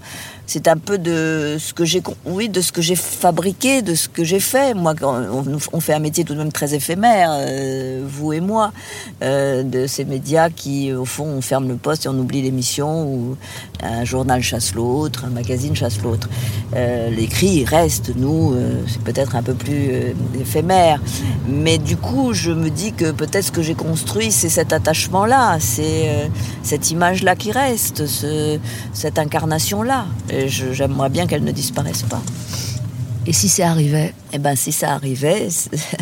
[0.47, 4.09] c'est un peu de ce que j'ai, oui, de ce que j'ai fabriqué, de ce
[4.09, 4.75] que j'ai fait.
[4.75, 8.73] Moi, on, fait un métier tout de même très éphémère, euh, vous et moi,
[9.23, 13.07] euh, de ces médias qui, au fond, on ferme le poste et on oublie l'émission
[13.07, 13.37] ou
[13.83, 16.29] un journal chasse l'autre, un magazine chasse l'autre.
[16.77, 18.55] Euh, l'écrit reste, nous,
[18.87, 21.01] c'est peut-être un peu plus éphémère,
[21.49, 25.59] mais du coup, je me dis que peut-être ce que j'ai construit, c'est cet attachement-là,
[25.61, 26.31] c'est
[26.63, 28.59] cette image-là qui reste, ce,
[28.93, 30.07] cette incarnation-là
[30.47, 32.23] j'aimerais bien qu'elle ne disparaisse pas.
[33.27, 35.49] Et si ça arrivait Eh ben, si ça arrivait,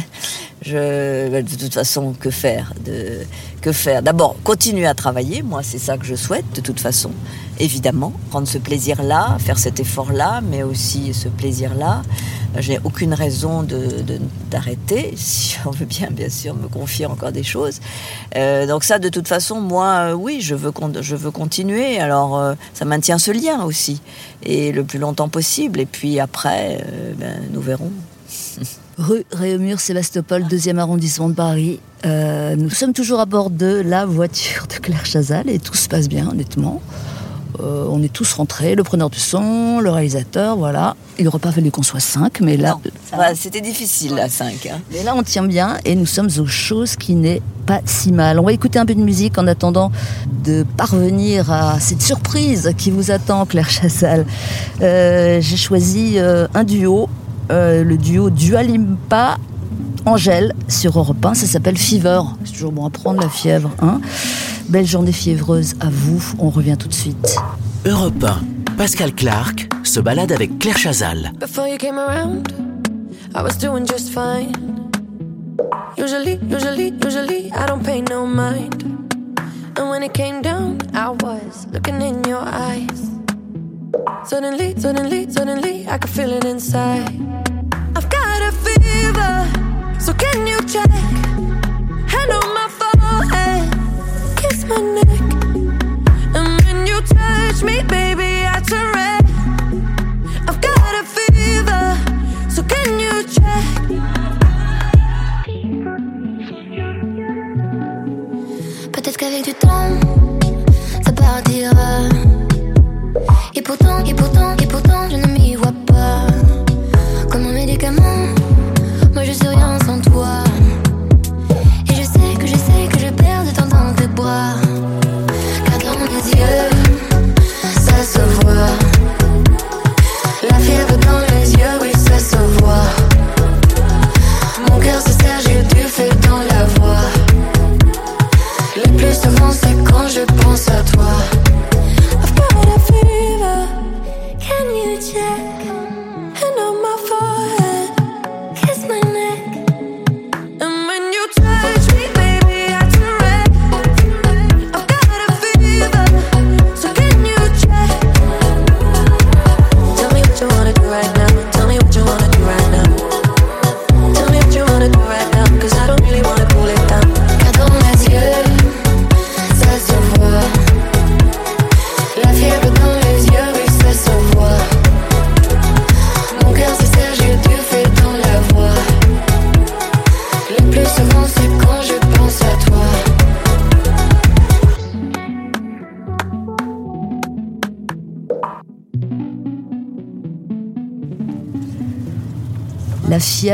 [0.67, 3.21] De toute façon, que faire de,
[3.61, 4.03] Que faire?
[4.03, 5.43] D'abord, continuer à travailler.
[5.43, 7.11] Moi, c'est ça que je souhaite, de toute façon.
[7.59, 12.03] Évidemment, prendre ce plaisir-là, faire cet effort-là, mais aussi ce plaisir-là.
[12.59, 15.15] Je n'ai aucune raison de, de- d'arrêter.
[15.17, 17.81] Si on veut bien, bien sûr, me confier encore des choses.
[18.37, 21.99] Euh, donc ça, de toute façon, moi, euh, oui, je veux, je veux continuer.
[21.99, 24.01] Alors, euh, ça maintient ce lien aussi,
[24.43, 25.81] et le plus longtemps possible.
[25.81, 26.85] Et puis après,
[27.19, 27.91] ben, nous verrons.
[28.99, 31.81] Rue Réaumur, Sébastopol, deuxième arrondissement de Paris.
[32.07, 35.89] Euh, nous sommes toujours à bord de la voiture de Claire Chazal et tout se
[35.89, 36.81] passe bien, honnêtement.
[37.61, 40.97] Euh, on est tous rentrés, le preneur du son, le réalisateur, voilà.
[41.19, 42.79] Il n'aurait pas fallu qu'on soit cinq, mais là,
[43.35, 44.73] c'était difficile à 5.
[44.93, 48.39] mais là, on tient bien et nous sommes aux choses qui n'est pas si mal.
[48.41, 49.93] On va écouter un peu de musique en attendant
[50.45, 54.27] de parvenir à cette surprise qui vous attend, Claire Chazal.
[54.83, 57.09] Euh, J'ai choisi euh, un duo,
[57.51, 59.39] euh, le duo Dualimpa.
[60.07, 62.21] Angèle sur Europe 1, ça s'appelle Fever.
[62.45, 63.71] C'est toujours bon à prendre la fièvre.
[63.81, 64.01] Hein
[64.69, 67.37] Belle journée fiévreuse à vous, on revient tout de suite.
[67.87, 68.75] Europe 1.
[68.77, 71.33] Pascal Clark se balade avec Claire Chazal.
[71.41, 72.49] Before you came around,
[73.35, 74.53] I was doing just fine.
[75.97, 78.83] Usually, usually, usually, I don't pay no mind.
[79.79, 83.14] And when it came down, I was looking in your eyes.
[84.25, 87.09] Suddenly, suddenly, suddenly, I could feel it inside.
[87.97, 90.91] I've got a fever, so can you check?
[92.13, 93.73] Hand on my forehead,
[94.37, 95.14] kiss my neck.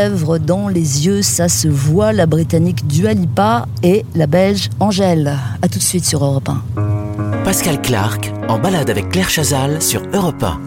[0.00, 2.14] Fièvre dans les yeux, ça se voit.
[2.14, 5.36] La britannique Dua Lipa et la belge Angèle.
[5.60, 7.42] A tout de suite sur Europe 1.
[7.44, 10.58] Pascal Clark en balade avec Claire Chazal sur Europe 1.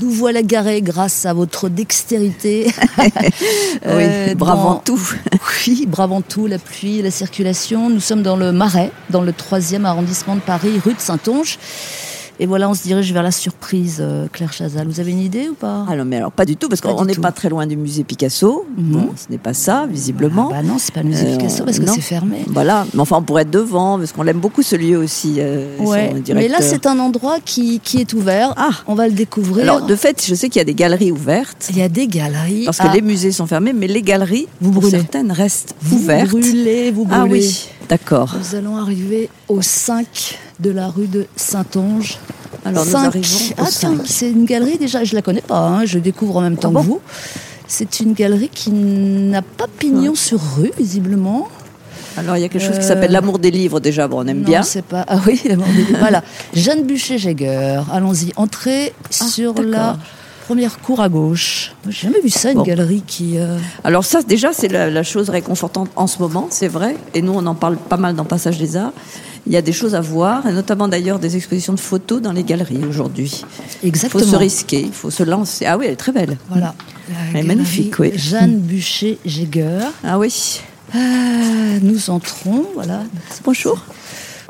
[0.00, 2.72] Nous voilà garés grâce à votre dextérité.
[3.86, 5.00] Euh, oui, bravant dans- tout.
[5.66, 7.90] Oui, bravant tout, la pluie, la circulation.
[7.90, 11.58] Nous sommes dans le Marais, dans le troisième arrondissement de Paris, rue de Saint-Onge.
[12.40, 13.63] Et voilà, on se dirige vers la surprise,
[14.00, 14.86] euh, Claire Chazal.
[14.86, 15.84] Vous avez une idée ou pas?
[15.88, 18.04] Ah non, mais alors pas du tout, parce qu'on n'est pas très loin du musée
[18.04, 18.66] Picasso.
[18.76, 18.84] Mhm.
[18.92, 20.48] Bon, ce n'est pas ça, visiblement.
[20.50, 22.38] Bah non, c'est pas le musée Euh, Picasso parce que c'est fermé.
[22.48, 25.36] Voilà, mais enfin on pourrait être devant, parce qu'on l'aime beaucoup ce lieu aussi.
[25.38, 28.52] euh, Ouais, mais là c'est un endroit qui, qui est ouvert.
[28.56, 28.70] Ah.
[28.86, 29.64] On va le découvrir.
[29.64, 32.06] Alors de fait, je sais qu'il y a des galeries ouvertes, il y a des
[32.06, 32.64] galeries.
[32.66, 34.98] parce que Ah, les musées sont fermés, mais les galeries, Vous pour brûlez.
[34.98, 36.30] certaines, restent vous ouvertes.
[36.30, 37.20] brûlez, vous brûlez.
[37.22, 38.36] Ah oui, d'accord.
[38.38, 42.18] Nous allons arriver au 5 de la rue de Saint-Onge.
[42.64, 43.20] Alors nous arrivons
[43.58, 44.00] Ah, tiens, 5.
[44.06, 46.74] c'est une galerie déjà, je la connais pas, hein, je découvre en même temps Ah
[46.78, 47.00] bon que vous.
[47.66, 51.48] C'est une galerie qui n'a pas pignon sur rue, visiblement.
[52.16, 54.26] Alors il y a quelque chose qui Euh, s'appelle l'amour des livres déjà, bon on
[54.26, 54.62] aime non, bien.
[54.62, 55.04] c'est pas.
[55.08, 56.22] Ah oui, la mort des- Voilà.
[56.54, 57.80] Jeanne Bûcher-Jäger.
[57.92, 58.32] Allons-y.
[58.36, 59.70] Entrée sur Ah, d'accord.
[59.72, 59.98] la
[60.46, 61.72] première cour à gauche.
[61.88, 62.62] J'ai jamais vu ça, une Bon.
[62.62, 63.38] galerie qui.
[63.38, 67.22] euh, Alors ça déjà c'est la, la chose réconfortante en ce moment, c'est vrai, et
[67.22, 68.92] nous on en parle pas mal dans Passage des Arts.
[69.46, 72.32] Il y a des choses à voir, et notamment d'ailleurs des expositions de photos dans
[72.32, 73.44] les galeries aujourd'hui.
[73.44, 74.24] Il faut Exactement.
[74.24, 75.66] se risquer, il faut se lancer.
[75.66, 76.38] Ah oui, elle est très belle.
[76.48, 76.74] Voilà.
[77.10, 78.12] La Elle est magnifique, oui.
[78.16, 79.80] Jeanne Bûcher-Jäger.
[80.02, 80.60] Ah oui.
[80.94, 80.98] Ah,
[81.82, 83.02] nous entrons, voilà.
[83.44, 83.78] Bonjour.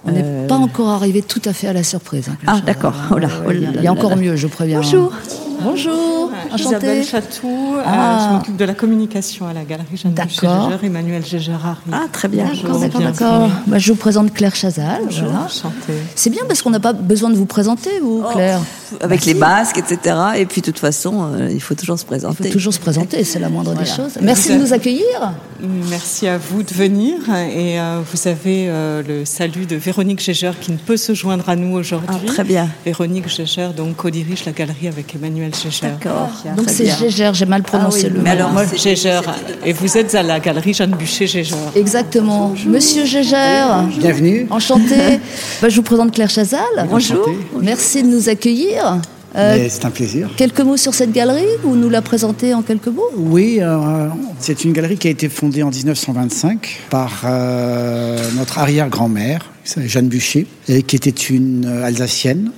[0.04, 2.28] On n'est Euh, pas encore arrivé tout à fait à la surprise.
[2.28, 2.94] hein, Ah, d'accord.
[3.10, 4.16] Oh là, oh il y a- là il y a là encore là.
[4.16, 4.80] mieux, je préviens.
[4.80, 5.12] Bonjour.
[5.62, 6.62] Bonjour, enchantée.
[6.76, 8.28] Isabelle Chatou, euh, Ah.
[8.28, 10.28] je m'occupe de la communication à la galerie Jeanne D'accord.
[10.66, 11.92] Boucher-Gégère, Emmanuel Gégère arrive.
[11.92, 12.44] Ah, très bien.
[12.46, 13.10] D'accord, d'accord, bien.
[13.10, 13.48] d'accord.
[13.66, 15.02] Bah, je vous présente Claire Chazal.
[15.10, 15.40] voilà.
[15.46, 15.94] Enchantée.
[16.14, 18.60] C'est bien parce qu'on n'a pas besoin de vous présenter, vous, Claire.
[19.00, 20.16] Avec les masques, etc.
[20.36, 22.44] Et puis, de toute façon, euh, il faut toujours se Il présenter.
[22.44, 24.18] faut toujours se présenter, c'est la moindre des choses.
[24.20, 25.32] Merci de nous accueillir.
[25.90, 27.14] Merci à vous de venir.
[27.30, 31.48] Et euh, vous avez euh, le salut de Véronique Gégère qui ne peut se joindre
[31.48, 32.08] à nous aujourd'hui.
[32.22, 32.68] Ah, très bien.
[32.84, 35.43] Véronique Gégère, donc, co-dirige la galerie avec Emmanuel
[35.82, 36.30] D'accord.
[36.56, 36.86] Donc c'est.
[36.98, 38.48] Gégère, j'ai mal prononcé Ah oui, le mais nom.
[38.48, 38.64] alors, Moi.
[39.64, 41.56] Et vous êtes à la galerie Jeanne Boucher-Gégère.
[41.76, 42.54] Exactement.
[42.66, 43.84] Monsieur Gégère.
[43.98, 44.46] Bienvenue.
[44.50, 44.94] Enchanté.
[45.62, 46.60] Bah, je vous présente Claire Chazal.
[46.90, 47.28] Bonjour.
[47.60, 49.00] Merci de nous accueillir.
[49.36, 50.30] Euh, C'est un plaisir.
[50.36, 53.10] quelques mots sur cette galerie Vous nous la présentez en quelques mots?
[53.16, 59.50] Oui, euh, c'est une galerie qui a été fondée en 1925 par euh, notre arrière-grand-mère,
[59.76, 62.52] Jeanne Bûcher, et qui était une Alsacienne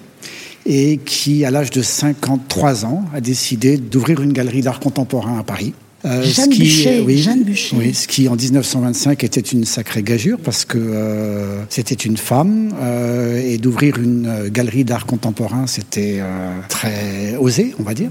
[0.68, 5.42] et qui, à l'âge de 53 ans, a décidé d'ouvrir une galerie d'art contemporain à
[5.44, 5.72] Paris.
[6.05, 7.76] Euh, ce Jeanne Bûcher, Jeanne Bûcher.
[7.76, 12.72] Oui, ce qui en 1925 était une sacrée gageure parce que euh, c'était une femme
[12.81, 16.20] euh, et d'ouvrir une galerie d'art contemporain, c'était
[16.68, 18.11] très osé, on va dire.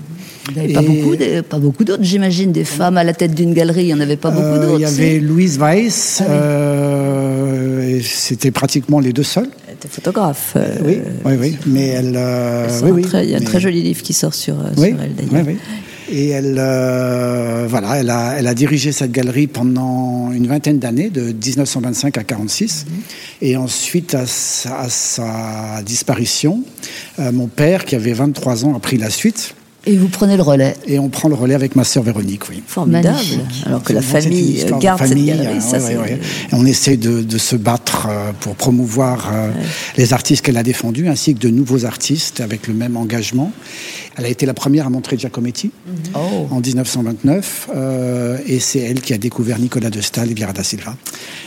[0.50, 3.14] Il n'y avait pas Et- beaucoup, des- pas beaucoup d'autres, j'imagine, des femmes à la
[3.14, 3.84] tête d'une galerie.
[3.84, 4.78] Il n'y en avait pas beaucoup d'autres.
[4.80, 6.26] Il y avait Louise Weiss, Ah
[7.80, 8.04] oui.
[8.04, 9.50] c'était pratiquement les deux seuls.
[9.86, 10.54] Était photographe.
[10.56, 11.58] euh, oui, oui, oui.
[11.68, 12.16] Mais elle.
[12.18, 14.34] euh, elle oui, sort oui, très- il y a un très joli livre qui sort
[14.34, 15.46] sur, euh, elle, d'ailleurs.
[15.48, 15.58] oui, oui.
[16.08, 21.10] Et elle, euh, voilà, elle a, elle a dirigé cette galerie pendant une vingtaine d'années,
[21.10, 22.86] de 1925 à 46.
[22.88, 22.96] Mhm.
[23.42, 26.64] Et ensuite, à sa, à sa disparition,
[27.20, 29.56] euh, mon père, qui avait 23 ans, a pris la suite.
[29.88, 30.76] Et vous prenez le relais.
[30.88, 32.64] Et on prend le relais avec ma sœur Véronique, oui.
[32.66, 33.20] Formidable.
[33.66, 35.58] Alors que la famille garde famille, cette galerie.
[35.58, 36.20] hein, ça, ouais, ouais, ouais.
[36.52, 39.52] Et on essaie de, de se battre euh, pour promouvoir euh,
[39.98, 43.52] les artistes qu'elle a défendus, ainsi que de nouveaux artistes avec le même engagement.
[44.18, 45.72] Elle a été la première à montrer Giacometti
[46.16, 46.48] Oh.
[46.52, 50.64] en 1929, euh, et c'est elle qui a découvert Nicolas de Staël et Vieira da
[50.64, 50.96] Silva.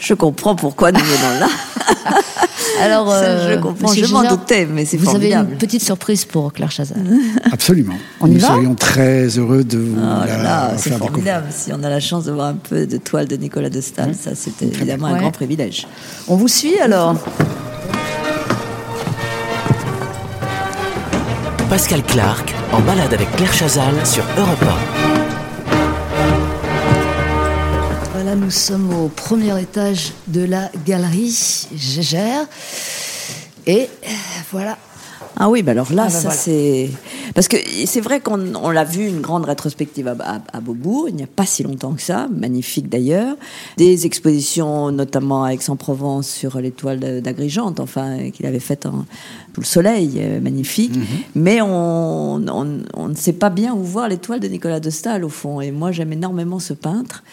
[0.00, 1.48] Je comprends pourquoi nous venons là.
[2.80, 3.88] Alors, Ça, euh, je comprends.
[3.90, 5.52] Monsieur Je m'en doutais, mais c'est Vous avez formidable.
[5.52, 6.98] une petite surprise pour Claire Chazal.
[7.52, 7.94] Absolument.
[8.20, 11.10] On y Nous va serions très heureux de vous Oh là là, c'est faire découvrir.
[11.34, 11.46] formidable.
[11.50, 14.14] Si on a la chance de voir un peu de toile de Nicolas de Staël,
[14.20, 15.86] ça c'est évidemment un grand privilège.
[16.28, 17.16] On vous suit alors
[21.68, 24.64] Pascal Clark en balade avec Claire Chazal sur Europe
[28.38, 32.46] nous sommes au premier étage de la galerie Gégère.
[33.66, 33.88] Et
[34.52, 34.78] voilà.
[35.40, 36.34] Ah oui, bah alors là, Ah bah ça voilà.
[36.36, 36.90] c'est
[37.34, 41.08] parce que c'est vrai qu'on on l'a vu une grande rétrospective à, à- à Beaubourg
[41.08, 43.36] il n'y a pas si longtemps que ça, magnifique d'ailleurs,
[43.76, 49.04] des expositions notamment à Aix-en-Provence sur l'étoile d'Agrigente, enfin qu'il avait faite en
[49.58, 50.96] sous le soleil, euh, magnifique.
[50.96, 51.04] Mhm.
[51.34, 55.24] Mais on, on, on ne sait pas bien où voir l'étoile de Nicolas de Staël
[55.24, 55.60] au fond.
[55.60, 57.24] Et moi j'aime énormément ce peintre.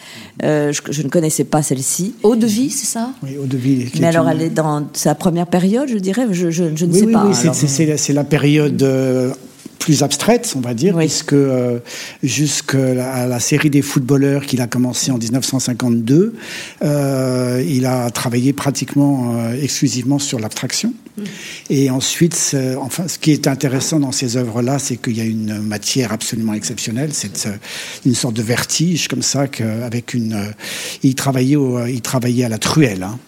[0.42, 2.14] Euh, je, je ne connaissais pas celle-ci.
[2.22, 3.10] Eau de vie, c'est ça?
[3.22, 6.26] Oui, Eau-de-Vie, qui Mais est alors, une- elle est dans sa première période, je dirais?
[6.32, 7.24] Je, je, je ne oui, sais oui, pas.
[7.26, 7.54] oui, c'est- alors.
[7.54, 9.32] c'est- c'est la- c'est la période euh,
[9.78, 11.04] plus abstraite, on va dire, Oui.
[11.04, 11.78] puisque euh,
[12.22, 16.34] jusqu'à la, série des footballeurs qu'il a commencé en 1952,
[16.82, 20.92] euh, il a travaillé pratiquement euh, exclusivement sur l'abstraction.
[21.70, 25.60] Et ensuite, enfin, ce qui est intéressant dans ces œuvres-là, c'est qu'il y a une
[25.60, 27.10] matière absolument exceptionnelle.
[27.12, 27.52] C'est euh,
[28.04, 30.34] une sorte de vertige comme ça, que, avec une.
[30.34, 30.50] euh,
[31.02, 33.02] il travaillait, au- il travaillait à la truelle.
[33.02, 33.18] hein.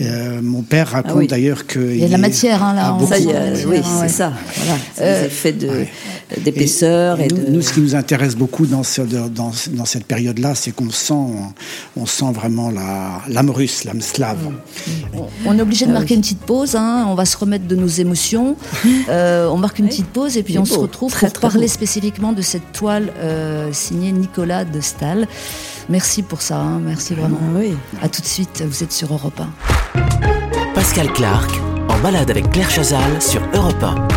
[0.00, 1.26] Euh, mon père raconte Ah oui.
[1.26, 2.96] d'ailleurs que Il y a de la matière, hein, là.
[3.08, 4.32] Ça Ouais, oui, c'est ça.
[4.56, 5.88] Voilà, Euh, effets de- ouais.
[6.44, 7.50] d'épaisseur et, nous, de.
[7.50, 10.90] nous, ce qui nous intéresse beaucoup dans, ce- de- dans, dans cette période-là, c'est qu'on
[10.90, 11.14] sent,
[11.96, 14.38] on sent vraiment la- l'âme russe, l'âme slave.
[15.44, 17.88] On est obligé de marquer une petite pause, hein, on va se remettre de nos
[17.88, 18.56] émotions.
[19.08, 21.66] Euh, on marque une petite pause et puis on se retrouve très, pour très parler
[21.66, 21.72] beau.
[21.72, 25.26] spécifiquement de cette toile euh, signée Nicolas de Stahl.
[25.88, 27.38] Merci pour ça, hein, merci vraiment.
[27.42, 27.72] Ah oui.
[28.02, 30.74] À tout de suite, vous êtes sur Europe 1.
[30.74, 31.50] Pascal Clark
[31.88, 34.08] en balade avec Claire Chazal sur Europe 1.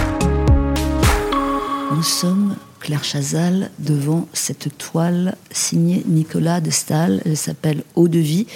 [1.96, 7.22] Nous sommes, Claire Chazal, devant cette toile signée Nicolas de Stahl.
[7.26, 8.48] Elle s'appelle Eau de vie.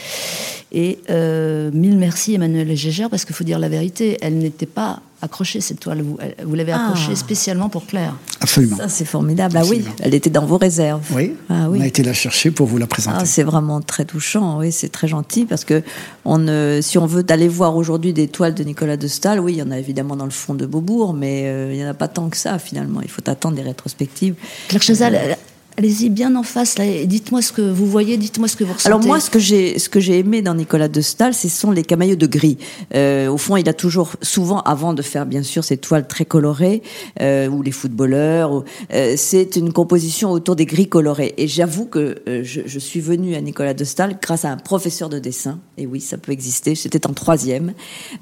[0.72, 5.02] Et euh, mille merci Emmanuel Gégère, parce qu'il faut dire la vérité, elle n'était pas
[5.22, 6.02] accrochée cette toile.
[6.02, 6.86] Vous, l'avez Ah.
[6.90, 8.14] accrochée spécialement pour Claire.
[8.42, 8.78] Absolument.
[8.78, 9.58] Ça, c'est formidable.
[9.58, 11.02] Ah oui, elle était dans vos réserves.
[11.16, 11.80] Oui, Ah oui.
[11.80, 13.18] on a été la chercher pour vous la présenter.
[13.22, 15.82] Ah, c'est vraiment très touchant, oui, c'est très gentil parce que
[16.26, 19.58] on, si on veut aller voir aujourd'hui des toiles de Nicolas de Stahl, oui, il
[19.58, 21.94] y en a évidemment dans le fond de Beaubourg, mais euh, il n'y en a
[21.94, 23.02] pas tant que ça finalement.
[23.02, 24.36] Il faut attendre des rétrospectives.
[24.68, 25.38] Claire Chazal, elle,
[25.80, 26.74] Allez-y, bien en face,
[27.06, 28.88] dites-moi ce que vous voyez, dites-moi ce que vous ressentez.
[28.88, 31.70] Alors moi, ce que j'ai, ce que j'ai aimé dans Nicolas de Stahl, ce sont
[31.70, 32.58] les camaillots de gris.
[32.96, 36.26] Euh, au fond, il a toujours, souvent, avant de faire bien sûr ces toiles très
[36.26, 36.82] colorées
[37.22, 41.36] euh, ou les footballeurs, ou- euh, c'est une composition autour des gris colorés.
[41.38, 44.58] Et j'avoue que euh, je, je suis venue à Nicolas de Stahl grâce à un
[44.58, 45.60] professeur de dessin.
[45.78, 46.74] Et oui, ça peut exister.
[46.74, 47.74] C'était en troisième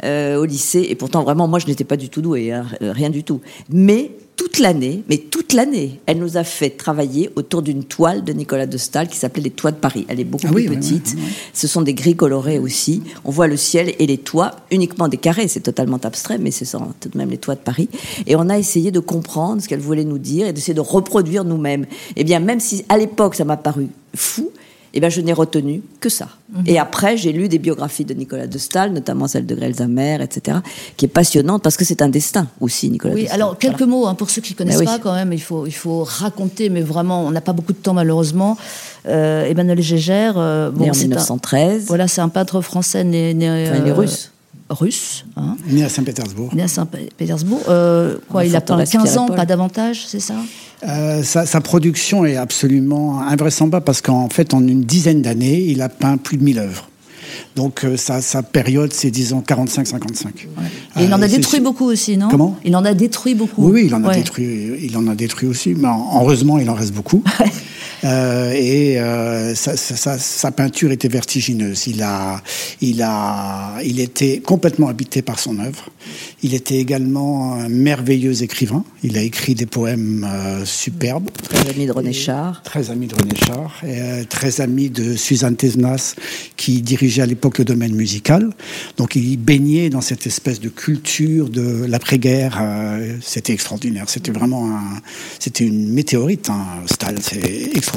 [0.04, 3.10] euh, au lycée, et pourtant vraiment, moi, je n'étais pas du tout douée, hein, rien
[3.10, 3.40] du tout.
[3.70, 8.34] Mais toute l'année, mais toute l'année, elle nous a fait travailler autour d'une toile de
[8.34, 10.06] Nicolas de Stahl qui s'appelait les Toits de Paris.
[10.10, 11.14] Elle est beaucoup Ah plus oui, petite.
[11.16, 11.34] oui, oui.
[11.54, 13.02] Ce sont des gris colorés aussi.
[13.24, 15.48] On voit le ciel et les toits, uniquement des carrés.
[15.48, 17.90] C'est totalement abstrait, mais ce sont tout de même les toits de Paris.
[18.28, 21.44] Et on a essayé de comprendre ce qu'elle voulait nous dire et d'essayer de reproduire
[21.46, 21.86] nous-mêmes.
[22.16, 24.50] Eh bien, même si à l'époque ça m'a paru fou,
[24.96, 26.30] eh bien, je n'ai retenu que ça.
[26.54, 26.64] Mhm.
[26.68, 30.60] Et après, j'ai lu des biographies de Nicolas de Stahl, notamment celle de Grelzamer, etc.,
[30.98, 33.42] qui est passionnante parce que c'est un destin aussi, Nicolas Oui, de Stahl.
[33.42, 33.92] alors quelques Voilà.
[33.92, 34.94] mots hein, pour ceux qui connaissent Mais oui.
[34.94, 35.34] pas quand même.
[35.34, 38.58] Il faut, il faut raconter, mais vraiment, on n'a pas beaucoup de temps malheureusement.
[39.08, 41.86] Euh, Emmanuel Gégère, euh, Né en c'est un, 1913.
[41.88, 44.32] voilà, c'est un peintre français né, né, Enfin, est euh, russe.
[44.70, 46.54] Russe, hein, Né à Saint-Pétersbourg.
[46.56, 47.62] né à Saint-Pétersbourg.
[47.70, 50.36] Euh, quoi, il a peint forteresse 15 ans, pas davantage, c'est ça?
[50.88, 55.82] Euh, sa, sa production est absolument invraisemblable parce qu'en fait, en une dizaine d'années, il
[55.82, 56.90] a peint plus de 1000 œuvres.
[57.56, 60.28] Donc euh, sa, sa période, c'est disons 45-55.
[61.00, 62.28] Et il en a détruit beaucoup aussi, non?
[62.30, 62.58] Comment?
[62.66, 63.66] Il en a détruit beaucoup.
[63.68, 64.16] Oui, oui, il en a Ouais.
[64.18, 67.24] détruit, il en a détruit aussi, mais en- heureusement, il en reste beaucoup.
[68.06, 71.88] Euh, et euh, sa, sa- sa- sa peinture était vertigineuse.
[71.88, 72.42] Il a,
[72.82, 75.90] il a, il était complètement habité par son œuvre.
[76.44, 78.84] Il était également un merveilleux écrivain.
[79.04, 81.32] Il a écrit des poèmes euh, superbes.
[81.32, 82.62] Très ami de René Char.
[82.64, 86.14] Très ami de René Char, et, très ami de Suzanne Tesnas,
[86.58, 88.52] qui dirigeait à l'époque le domaine musical.
[88.98, 92.62] Donc il baignait dans cette espèce de culture de l'après-guerre.
[93.22, 94.06] c'était extraordinaire.
[94.10, 95.02] C'était vraiment un,
[95.40, 97.16] c'était une météorite, hein, Stahl.
[97.22, 97.40] C'est
[97.76, 97.95] extraordinaire.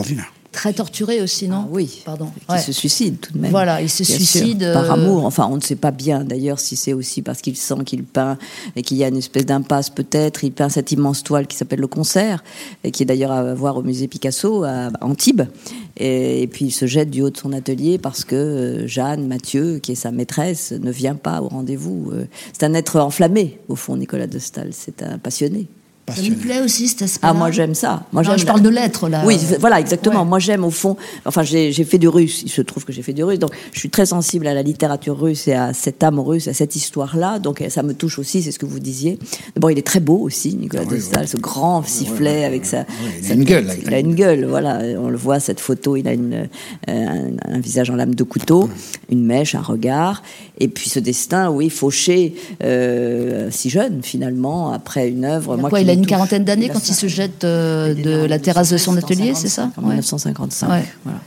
[0.51, 2.01] Très torturé aussi, non Ah oui.
[2.07, 2.31] Pardon.
[2.47, 2.59] Qui Ouais.
[2.59, 3.51] se suicide tout de même.
[3.51, 5.25] Voilà, il se Bien suicide, sûr, par euh, amour.
[5.27, 8.39] Enfin, on ne sait pas bien d'ailleurs si c'est aussi parce qu'il sent qu'il peint
[8.75, 10.43] et qu'il y a une espèce d'impasse peut-être.
[10.45, 12.43] Il peint cette immense toile qui s'appelle Le Concert
[12.83, 15.43] et qui est d'ailleurs à voir au musée Picasso à Antibes.
[15.99, 19.27] Et, et puis il se jette du haut de son atelier parce que euh, Jeanne
[19.29, 22.11] Mathieu, qui est sa maîtresse, ne vient pas au rendez-vous.
[22.13, 24.71] Euh, C'est un être enflammé au fond, Nicolas de Stahl.
[24.73, 25.69] C'est un passionné.
[26.09, 26.37] Ça Passionné.
[26.37, 28.05] plaît aussi cet aspect Ah, moi j'aime ça.
[28.13, 29.23] Moi, Non, je parle de l'être là.
[29.27, 30.23] Oui, voilà, exactement.
[30.23, 30.29] Ouais.
[30.29, 30.97] Moi, j'aime au fond.
[31.25, 32.43] Enfin, j'ai j'ai fait du russe.
[32.45, 34.63] Il se trouve que j'ai fait du russe, donc je suis très sensible à la
[34.63, 37.39] littérature russe et à cette âme russe, à cette histoire-là.
[37.39, 38.43] Donc, ça me touche aussi.
[38.43, 39.19] C'est ce que vous disiez.
[39.57, 42.65] Bon, il est très beau aussi, Nicolas Ah oui, de Stahl, ce grand sifflet avec
[42.65, 42.85] sa.
[43.21, 43.49] il a sa une tête.
[43.67, 44.45] gueule, Il a une gueule.
[44.47, 45.97] Voilà, on le voit cette photo.
[45.97, 46.49] Il a une,
[46.89, 48.69] euh, un, un visage en lame de couteau,
[49.11, 50.23] une mèche, un regard,
[50.59, 55.53] et puis ce destin, oui, fauché, euh, si jeune finalement, après une œuvre.
[55.55, 57.45] Il a moi quoi, qui il a me une quarantaine d'années quand il se jette
[57.45, 59.95] euh, de la terrasse de son atelier, c'est ça 1955, En Ouais.
[59.95, 60.69] 1955.
[60.71, 60.85] Ouais.
[61.05, 61.19] Voilà.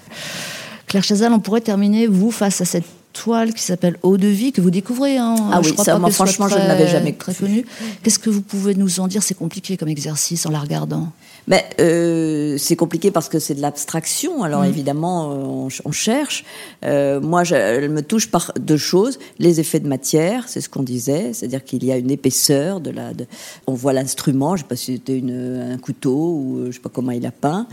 [0.88, 4.52] Claire Chazal, on pourrait terminer, vous, face à cette toile qui s'appelle Eau de vie,
[4.52, 5.18] que vous découvrez.
[5.18, 5.36] Hein.
[5.52, 7.34] Ah je oui, crois ça, pas moi, qu'elle soit franchement, je ne l'avais jamais très
[7.34, 7.66] connue.
[8.04, 9.22] Qu'est-ce que vous pouvez nous en dire?
[9.24, 11.12] C'est compliqué comme exercice en la regardant.
[11.48, 14.40] Mais euh, c'est compliqué parce que c'est de l'abstraction.
[14.40, 14.44] Mm.
[14.44, 16.44] Alors évidemment, euh, on, ch- on cherche.
[16.86, 20.70] Euh, moi, je- elle me touche par deux choses les effets de matière, c'est ce
[20.70, 23.14] qu'on disait, c'est-à-dire qu'il y a une épaisseur de la.
[23.14, 23.26] de-
[23.68, 24.56] on voit l'instrument.
[24.56, 27.26] Je sais pas si c'était une- un couteau ou euh, je sais pas comment il
[27.26, 27.68] a peint.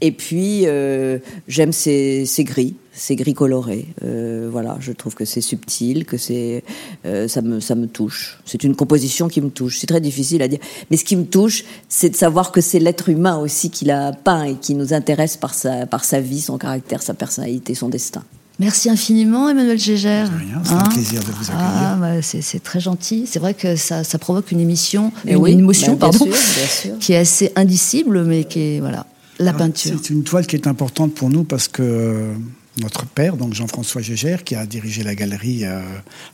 [0.00, 2.74] Et puis euh, j'aime ces, ces gris.
[2.96, 6.62] Ces gris colorés, Euh, voilà, je trouve que c'est subtil, que c'est,
[7.06, 8.38] euh, ça me, ça me touche.
[8.44, 9.78] C'est une composition qui me touche.
[9.80, 12.78] C'est très difficile à dire, mais ce qui me touche, c'est de savoir que c'est
[12.78, 16.40] l'être humain aussi qui l'a peint et qui nous intéresse par sa, par sa vie,
[16.40, 18.22] son caractère, sa personnalité, son destin.
[18.60, 20.30] Merci infiniment, Emmanuel Gégère.
[20.62, 21.58] C'est un plaisir de vous accueillir.
[21.58, 23.26] Ah, bah, c'est c'est très gentil.
[23.26, 26.18] C'est vrai que ça, ça provoque une émission, Mais une, oui, une émotion, bah, bien
[26.20, 26.98] pardon, sûr, bien sûr.
[27.00, 29.06] qui est assez indicible, mais qui est voilà
[29.40, 29.98] la Alors, peinture.
[30.00, 32.32] C'est une toile qui est importante pour nous parce que euh,
[32.80, 35.80] notre père, donc Jean-François Gégère, qui a dirigé la galerie euh,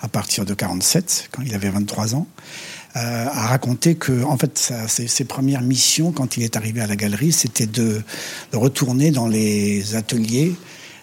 [0.00, 2.26] à partir de 47, quand il avait 23 ans,
[2.96, 6.86] euh, a raconté que, en fait, sa- ses, premières missions, quand il est arrivé à
[6.86, 8.02] la galerie, c'était de,
[8.52, 10.54] retourner dans les ateliers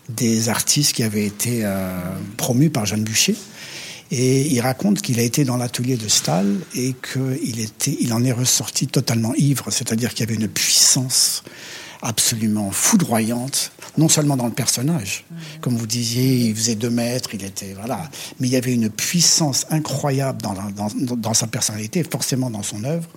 [0.10, 2.00] des artistes qui avaient été euh,
[2.38, 3.36] promus par Jeanne Bûcher.
[4.10, 7.67] Et il raconte qu'il a été dans l'atelier de Stahl et qu'il
[8.00, 11.43] il en est ressorti totalement ivre, c'est-à-dire qu'il y avait une puissance
[12.02, 15.25] absolument foudroyante, non seulement dans le personnage,
[15.62, 18.89] comme vous disiez, il faisait deux mètres, il était voilà, mais il y avait une
[18.89, 23.10] puissance incroyable dans, sa personnalité, forcément dans son œuvre,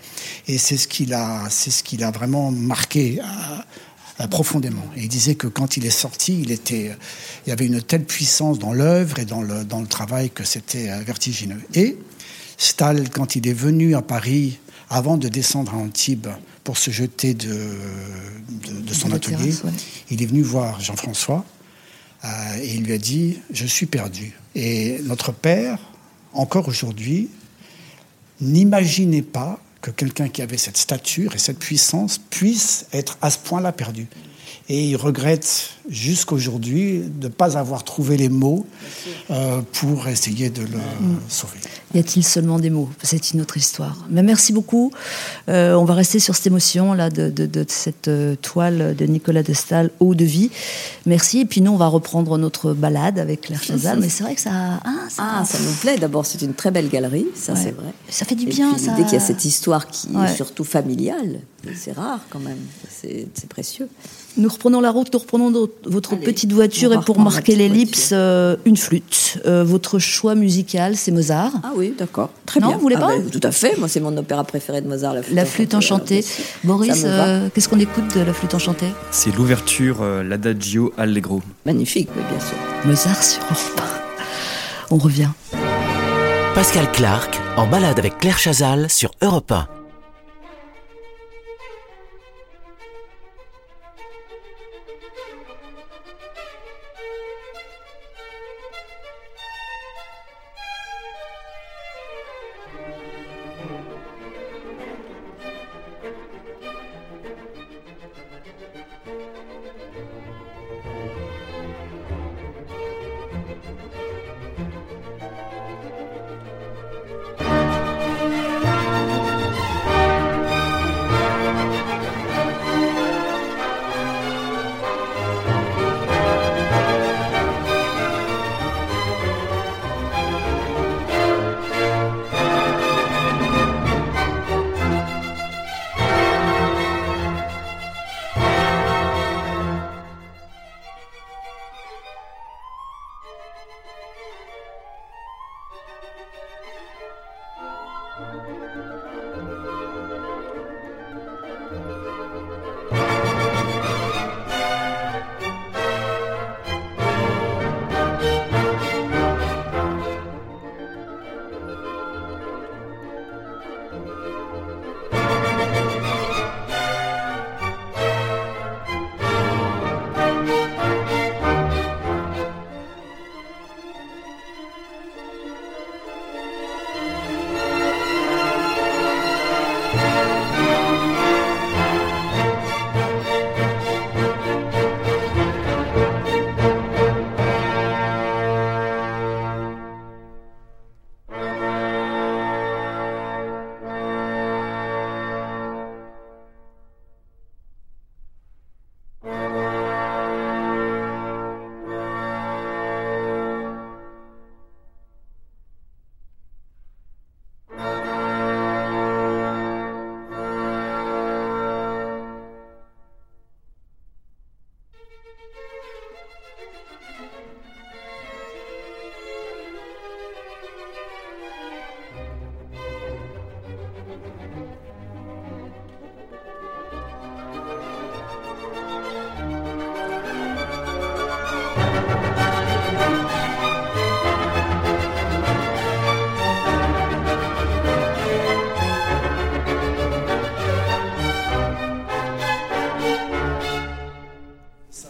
[0.48, 3.20] et c'est ce qu'il a, c'est ce qu'il a vraiment marqué.
[3.20, 3.64] à-
[4.20, 4.84] euh, profondément.
[4.96, 6.94] Et il disait que quand il est sorti, il était,
[7.46, 10.44] il y avait une telle puissance dans l'œuvre et dans le, dans le travail que
[10.44, 11.60] c'était euh, vertigineux.
[11.74, 11.96] Et
[12.58, 14.58] Stahl, quand il est venu à Paris,
[14.90, 16.28] avant de descendre à Antibes
[16.64, 19.36] pour se jeter de, de, de son De atelier.
[19.36, 19.72] terrasse, ouais.
[20.11, 21.44] Il est venu voir Jean-François
[22.24, 22.28] euh,
[22.62, 24.32] et il lui a dit Je suis perdu.
[24.54, 25.78] Et notre père,
[26.32, 27.28] encore aujourd'hui,
[28.40, 33.38] n'imaginait pas que quelqu'un qui avait cette stature et cette puissance puisse être à ce
[33.38, 34.06] point-là perdu.
[34.72, 38.64] Et il regrette jusqu'aujourd'hui de ne pas avoir trouvé les mots
[39.30, 40.78] euh, pour essayer de le
[41.28, 41.58] sauver.
[41.92, 42.88] Y a-t-il seulement des mots?
[43.02, 43.96] C'est une autre histoire.
[44.10, 44.92] Mais merci beaucoup.
[45.48, 49.04] Euh, on va rester sur cette émotion là de, de- de cette euh, toile de
[49.06, 50.50] Nicolas de Staël, Eau de vie.
[51.04, 51.40] Merci.
[51.40, 53.98] Et puis nous, on va reprendre notre balade avec Claire Chazal.
[53.98, 54.52] Mais c'est vrai que ça,
[54.84, 55.98] ah, ça, Ah, ça nous plaît.
[55.98, 57.60] D'abord, c'est une très belle galerie, ça Ouais.
[57.60, 57.92] c'est vrai.
[58.08, 58.92] Ça fait du bien, puis, ça.
[58.92, 60.30] L'idée qu'il y a cette histoire qui Ouais.
[60.30, 61.40] est surtout familiale,
[61.76, 62.58] c'est rare quand même.
[62.88, 63.88] C'est c'est précieux.
[64.37, 68.57] Nous reprenons la route, nous reprenons votre Allez, petite voiture et pour marquer l'ellipse, euh,
[68.64, 69.39] une flûte.
[69.45, 71.53] Euh, votre choix musical, c'est Mozart.
[71.62, 72.31] Ah oui, d'accord.
[72.47, 72.76] Très Non, bien.
[72.76, 73.76] vous voulez Ah pas ben, Tout à fait.
[73.76, 76.24] Moi, c'est mon opéra préféré de Mozart, la flûte, La flûte enchantée.
[76.64, 78.87] Boris, euh, qu'est-ce qu'on écoute de la flûte enchantée?
[79.11, 81.43] C'est l'ouverture, euh, l'Adagio Allegro.
[81.66, 82.57] Magnifique, oui, bien sûr.
[82.85, 83.81] Mozart sur Europe
[84.89, 84.95] 1.
[84.95, 85.28] On revient.
[86.55, 89.66] Pascal Clark en balade avec Claire Chazal sur Europe 1.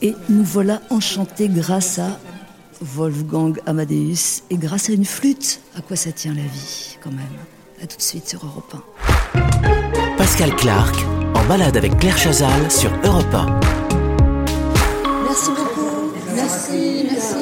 [0.03, 2.19] Et nous voilà enchantés grâce à
[2.81, 5.61] Wolfgang Amadeus et grâce à une flûte.
[5.77, 7.27] À quoi ça tient la vie, quand même?
[7.83, 8.75] À tout de suite sur Europe
[9.35, 10.17] 1.
[10.17, 10.97] Pascal Clark
[11.35, 13.61] en balade avec Claire Chazal sur Europe 1.
[15.25, 16.13] Merci beaucoup.
[16.35, 17.35] Merci, merci.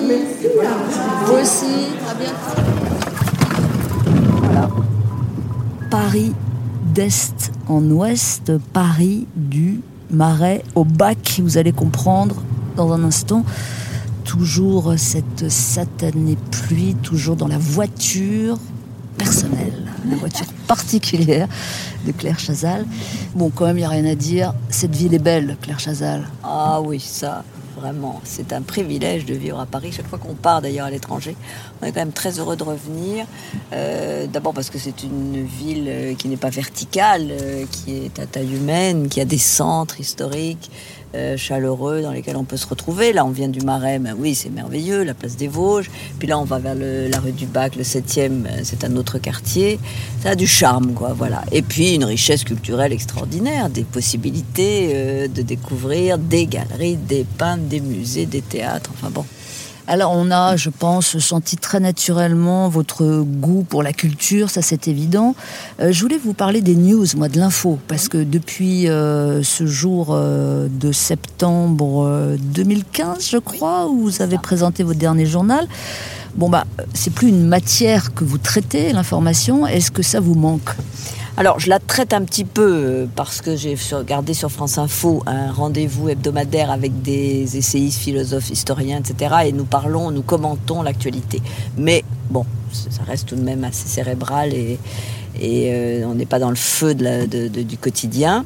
[1.26, 1.86] Vous aussi.
[2.11, 2.62] À bientôt.
[4.42, 4.68] Voilà.
[5.90, 6.32] Paris
[6.92, 9.80] d'est en ouest, Paris du
[10.11, 11.40] Marais au bac.
[11.40, 12.42] Vous allez comprendre
[12.79, 13.45] dans un instant.
[14.24, 18.59] Toujours cette satanée pluie, toujours dans la voiture
[19.16, 21.49] personnelle, la voiture particulière
[22.07, 22.87] de Claire Chazal.
[23.35, 24.55] Bon, quand même, il n'y a rien à dire.
[24.68, 26.29] Cette ville est belle, Claire Chazal.
[26.45, 27.43] Ah oui, ça,
[27.81, 29.91] vraiment, c'est un privilège de vivre à Paris.
[29.93, 31.35] Chaque fois qu'on part d'ailleurs à l'étranger,
[31.81, 33.26] on est quand même très heureux de revenir.
[33.72, 38.18] Euh, D'abord parce que c'est une ville euh, qui n'est pas verticale, euh, qui est
[38.20, 40.70] à taille humaine, qui a des centres historiques,
[41.14, 43.12] euh, chaleureux dans lesquels on peut se retrouver.
[43.12, 45.90] Là, on vient du Marais, ben oui, c'est merveilleux, la place des Vosges.
[46.18, 49.18] Puis là, on va vers la rue du Bac, le 7e, euh, c'est un autre
[49.18, 49.78] quartier.
[50.22, 51.42] Ça a du charme, quoi, voilà.
[51.52, 57.64] Et puis, une richesse culturelle extraordinaire, des possibilités euh, de découvrir des galeries, des peintres,
[57.64, 59.24] des musées, des théâtres, enfin bon.
[59.91, 64.86] Alors on a, je pense, senti très naturellement votre goût pour la culture, ça c'est
[64.86, 65.34] évident.
[65.80, 69.64] Euh, je voulais vous parler des news, moi, de l'info, parce que depuis euh, ce
[69.64, 75.66] jour euh, de septembre euh, 2015, je crois, où vous avez présenté votre dernier journal,
[76.34, 79.66] bon bah c'est plus une matière que vous traitez, l'information.
[79.66, 80.68] Est-ce que ça vous manque?
[81.39, 85.22] Alors, je la traite un petit peu euh, parce que j'ai regardé sur France Info
[85.24, 89.36] un rendez-vous hebdomadaire avec des essayistes, philosophes, historiens, etc.
[89.47, 91.41] Et nous parlons, nous commentons l'actualité.
[91.76, 94.80] Mais bon, ça reste tout de même assez cérébral et,
[95.41, 98.45] euh, on n'est pas dans le feu du quotidien.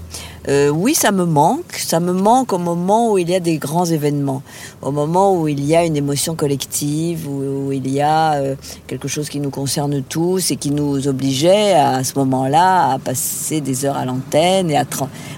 [0.49, 1.75] Euh, oui, ça me manque.
[1.77, 4.43] Ça me manque au moment où il y a des grands événements,
[4.83, 8.55] au moment où il y a une émotion collective, où, où il y a euh,
[8.89, 12.99] quelque chose qui nous concerne tous et qui nous obligeait à, à ce moment-là à
[12.99, 14.85] passer des heures à l'antenne et à,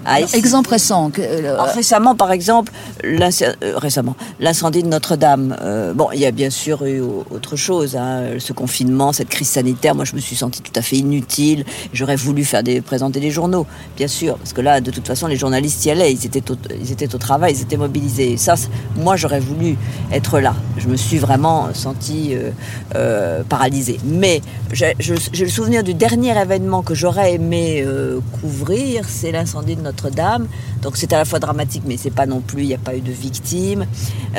[0.07, 1.11] à Exemple récent.
[1.11, 5.57] que- euh, alors, récemment, par exemple, récemment, l'incendie de Notre-Dame.
[5.95, 9.49] Bon, il y a bien sûr eu au- autre chose, hein, ce confinement, cette crise
[9.49, 9.95] sanitaire.
[9.95, 11.65] Moi, je me suis sentie tout à fait inutile.
[11.93, 15.27] J'aurais voulu faire des, présenter des journaux, bien sûr, parce que là, de toute façon,
[15.27, 18.37] les journalistes y allaient, ils étaient au, ils étaient au travail, ils étaient mobilisés.
[18.37, 18.55] Ça,
[18.97, 19.77] moi, j'aurais voulu
[20.13, 20.55] être là.
[20.79, 22.51] Je me suis vraiment sentie euh,
[22.95, 23.99] euh, paralysée.
[24.05, 24.41] Mais
[24.73, 30.47] j'ai le souvenir du dernier événement que j'aurais aimé euh, couvrir, c'est l'incendie de Notre-Dame.
[30.83, 32.95] Donc c'est à la fois dramatique, mais c'est pas non plus, il n'y a pas
[32.95, 33.87] eu de victimes.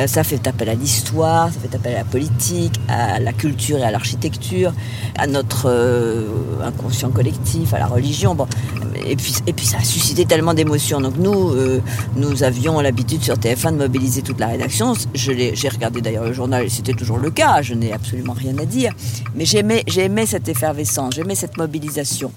[0.06, 3.84] Ça fait appel à l'histoire, ça fait appel à la politique, à la culture et
[3.84, 4.72] à l'architecture,
[5.18, 5.72] à notre
[6.64, 8.36] inconscient collectif, à la religion.
[8.36, 8.48] Bon.
[9.08, 11.02] Et, puis, et puis ça a suscité tellement d'émotions.
[11.02, 11.82] Donc nous, euh,
[12.16, 14.94] nous avions l'habitude sur TF1 de mobiliser toute la rédaction.
[15.14, 17.62] J'ai regardé d'ailleurs le journal et c'était toujours le cas.
[17.62, 18.94] Je n'ai absolument rien à dire.
[19.36, 22.32] Mais j'aimais j'aimais cette effervescence, j'aimais cette mobilisation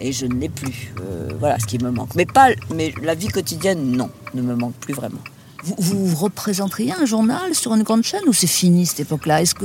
[0.00, 0.94] et je ne l'ai plus.
[1.00, 2.14] Euh, voilà ce qui me manque.
[2.14, 5.20] Mais pas, mais la vie quotidienne, non, ne me manque plus vraiment.
[5.64, 9.42] vous, vous représenteriez un journal sur une grande chaîne ou c'est fini cette époque-là?
[9.42, 9.64] Est-ce que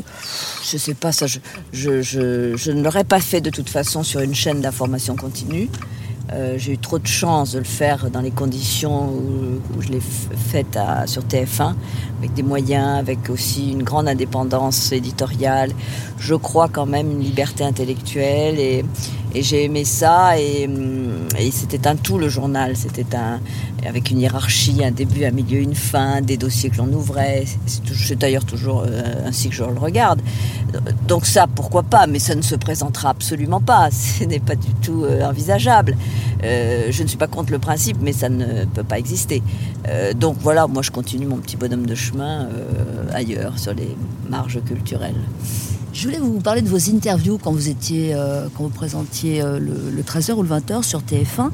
[0.64, 1.28] Je sais pas ça.
[1.28, 1.40] Je,
[1.74, 5.70] je, je, je ne l'aurais pas fait de toute façon sur une chaîne d'information continue.
[6.34, 9.90] Euh, j'ai eu trop de chance de le faire dans les conditions où, où je
[9.90, 11.76] l'ai f- fait à- sur TF1,
[12.20, 15.72] avec des moyens, avec aussi une grande indépendance éditoriale.
[16.22, 18.86] Je crois quand même une liberté intellectuelle et,
[19.34, 20.70] j'ai aimé ça et,
[21.52, 22.76] c'était un tout le journal.
[22.76, 23.40] C'était un
[23.88, 27.46] avec une hiérarchie, un début, un milieu, une fin, des dossiers que l'on ouvrait.
[27.66, 30.22] C'est d'ailleurs toujours euh, ainsi que je le regarde.
[31.08, 33.90] Donc ça, pourquoi pas, mais ça ne se présentera absolument pas.
[34.20, 35.98] Ce n'est pas du tout euh, envisageable.
[36.44, 39.42] Euh, je ne suis pas contre le principe, mais ça ne peut pas exister.
[40.16, 42.48] Donc voilà, moi je continue mon petit bonhomme de chemin
[43.14, 43.96] ailleurs, sur les
[44.30, 45.16] marges culturelles.
[45.94, 49.60] Je voulais vous parler de vos interviews quand vous étiez, euh, quand vous présentiez euh,
[49.60, 51.50] le, le 13h ou le 20h sur TF1.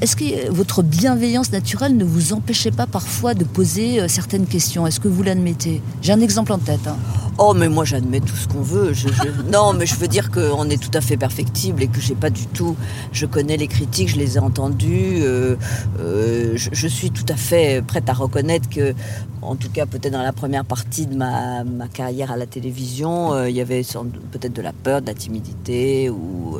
[0.00, 4.46] Est-ce que euh, votre bienveillance naturelle ne vous empêchait pas parfois de poser euh, certaines
[4.46, 4.86] questions?
[4.86, 5.82] Est-ce que vous l'admettez?
[6.00, 6.86] J'ai un exemple en tête.
[6.86, 6.96] hein.
[7.36, 8.92] Oh, mais moi j'admets tout ce qu'on veut.
[8.92, 12.00] Je, je- Non, mais je veux dire qu'on est tout à fait perfectible et que
[12.00, 12.76] j'ai pas du tout.
[13.12, 15.18] Je connais les critiques, je les ai entendues.
[15.22, 15.56] euh,
[16.00, 18.94] euh, je, je suis tout à fait prête à reconnaître que,
[19.42, 23.34] en tout cas, peut-être dans la première partie de ma, ma carrière à la télévision,
[23.34, 23.82] euh, il y avait
[24.30, 26.58] peut-être de la peur, de la timidité ou,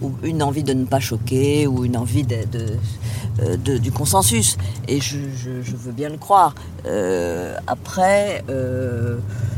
[0.00, 4.56] ou une envie de ne pas choquer ou une envie de, de- de- du consensus.
[4.88, 6.54] Et je, veux bien le croire.
[7.66, 8.42] Après.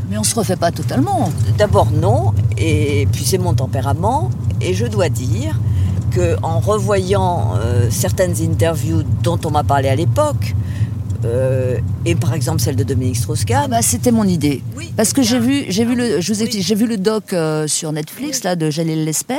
[0.08, 1.30] Mais on se refait pas totalement.
[1.58, 4.30] D'abord non, et puis c'est mon tempérament,
[4.60, 5.58] et je dois dire
[6.10, 10.54] que en revoyant euh, certaines interviews dont on m'a parlé à l'époque,
[11.24, 14.62] euh, et par exemple celle de Dominique Ah Strauss-Kahn, bah, c'était mon idée.
[14.76, 16.44] Oui, Parce que j'ai bien, vu, j'ai vu le, oui, je vous oui.
[16.44, 19.34] explique, j'ai vu le doc euh, sur Netflix là de Jalil Lesper,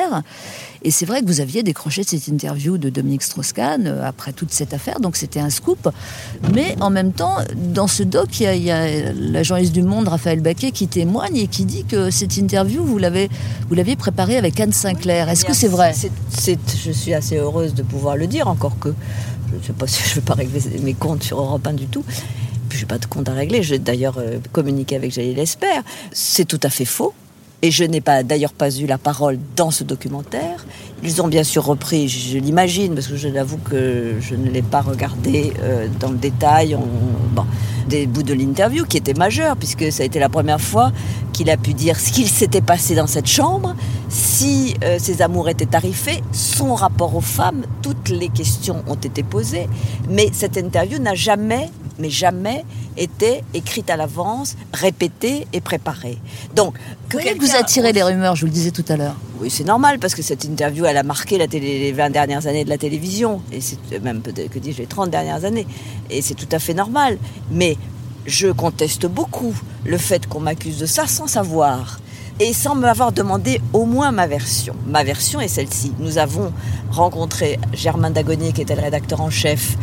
[0.87, 4.53] et c'est vrai que vous aviez décroché cette interview de Dominique Strauss-Kahn euh, après toute
[4.53, 5.89] cette affaire, donc c'était un scoop.
[6.53, 9.73] Mais en même temps, dans ce doc, il y a, il y a la journaliste
[9.73, 13.29] du Monde, Raphaël Baquet, qui témoigne et qui dit que cette interview, vous l'avez,
[13.67, 15.27] vous l'aviez préparée avec Anne Sinclair.
[15.27, 15.93] Est-ce que c'est vrai?
[15.93, 18.93] Je suis assez heureuse de pouvoir le dire, encore que
[19.51, 21.73] je ne sais pas si je ne vais pas régler mes comptes sur Europe 1
[21.73, 22.05] du tout.
[22.69, 23.61] Je n'ai pas de compte à régler.
[23.61, 25.81] J'ai d'ailleurs euh, communiqué avec Jalil Esper.
[26.13, 27.13] C'est tout à fait faux.
[27.63, 30.63] Et je n'ai pas d'ailleurs pas eu la parole dans ce documentaire.
[31.03, 34.61] Ils ont bien sûr repris, je, l'imagine, parce que je l'avoue que je ne l'ai
[34.61, 37.45] pas regardé euh, dans le détail, on- bon,
[37.89, 40.91] des bouts de l'interview qui étaient majeurs, puisque ça a été la première fois
[41.33, 43.75] qu'il a pu dire ce qu'il s'était passé dans cette chambre,
[44.07, 49.23] si euh, ses amours étaient tarifés, son rapport aux femmes, toutes les questions ont été
[49.23, 49.67] posées,
[50.09, 51.69] mais cette interview n'a jamais
[51.99, 52.63] mais jamais
[52.97, 56.17] été écrite à l'avance, répétée et préparée.
[56.55, 56.75] Donc,
[57.09, 57.45] que quelqu'un...
[57.45, 59.15] vous attirez les rumeurs, je vous le disais tout à l'heure.
[59.39, 62.47] Oui, c'est normal parce que cette interview, elle a marqué la télé, les 20 dernières
[62.47, 65.67] années de la télévision, et c'est même peut-être que dis-je les 30 dernières années,
[66.09, 67.17] et c'est tout à fait normal.
[67.51, 67.77] Mais
[68.25, 69.53] je conteste beaucoup
[69.85, 71.99] le fait qu'on m'accuse de ça sans savoir
[72.39, 74.75] et sans m'avoir demandé au moins ma version.
[74.85, 75.93] Ma version est celle-ci.
[75.99, 76.51] Nous avons
[76.91, 79.77] rencontré Germain Dagonier, qui était le rédacteur en chef,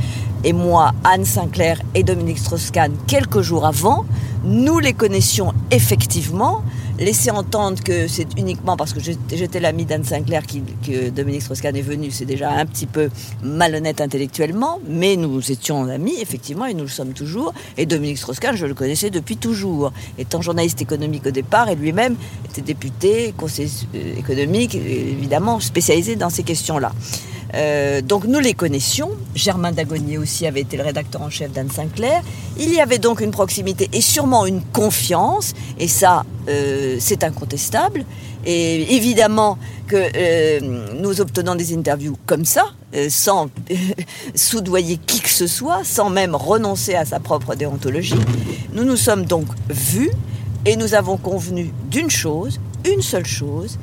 [0.45, 4.05] et moi, Anne Sinclair et Dominique Strauss-Kahn, quelques jours avant.
[4.45, 6.63] Nous les connaissions effectivement
[6.99, 11.83] laisser entendre que c'est uniquement parce que j'étais l'ami d'Anne Sinclair que Dominique Strauss-Kahn est
[11.83, 13.11] venu, c'est déjà un petit peu
[13.43, 17.53] malhonnête intellectuellement, mais nous étions amis, effectivement, et nous le sommes toujours.
[17.77, 22.17] Et Dominique Strauss-Kahn, je le connaissais depuis toujours, étant journaliste économique au départ, et lui-même
[22.51, 26.93] était député, conseiller euh, économique, évidemment spécialisé dans ces questions-là.
[27.55, 29.11] Euh, donc nous les connaissions.
[29.35, 32.23] Germain Dagonier aussi avait été le rédacteur en chef d'Anne Sinclair.
[32.59, 38.05] Il y avait donc une proximité et sûrement une confiance, et ça, euh, c'est incontestable.
[38.47, 42.65] Et évidemment que euh, nous obtenons des interviews comme ça,
[43.09, 43.49] sans
[44.35, 48.21] soudoyer qui que ce soit, sans même renoncer à sa propre déontologie.
[48.73, 50.11] Nous nous sommes donc vus
[50.67, 53.79] et nous avons convenu d'une chose, une seule chose,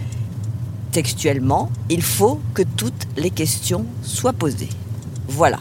[0.92, 4.70] textuellement, il faut que toutes les questions soient posées.
[5.28, 5.60] Voilà.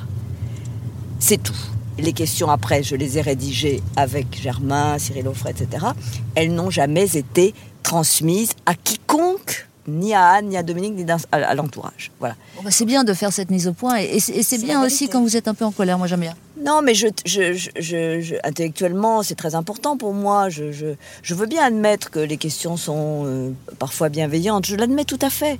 [1.19, 1.57] C'est tout.
[1.99, 5.87] Les questions après, je les ai rédigées avec Germain, Cyril Offray, etc.
[6.35, 11.55] Elles n'ont jamais été transmises à quiconque ni à Anne, ni à Dominique, ni à,
[11.55, 12.11] l'entourage.
[12.19, 12.35] Voilà.
[12.63, 15.37] Bah, c'est bien de faire cette mise au point, et, c'est bien aussi quand vous
[15.37, 16.35] êtes un peu en colère, moi j'aime bien.
[16.63, 20.51] Non, mais je, je, intellectuellement, c'est très important pour moi.
[20.51, 20.95] Je,
[21.31, 24.67] veux bien admettre que les questions sont euh, parfois bienveillantes.
[24.67, 25.59] Je l'admets tout à fait.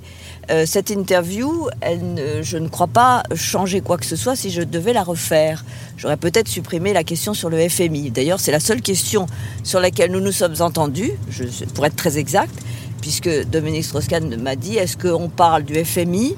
[0.51, 4.61] Euh, cette interview, elle, je ne crois pas changer quoi que ce soit si je
[4.61, 5.65] devais la refaire.
[5.97, 8.11] J'aurais peut-être supprimé la question sur le FMI.
[8.11, 9.25] D'ailleurs, c'est la seule question
[9.63, 11.13] sur laquelle nous nous sommes entendus,
[11.73, 12.53] pour être très exact
[13.01, 16.35] puisque Dominique Strauss-Kahn m'a dit est-ce qu'on parle du FMI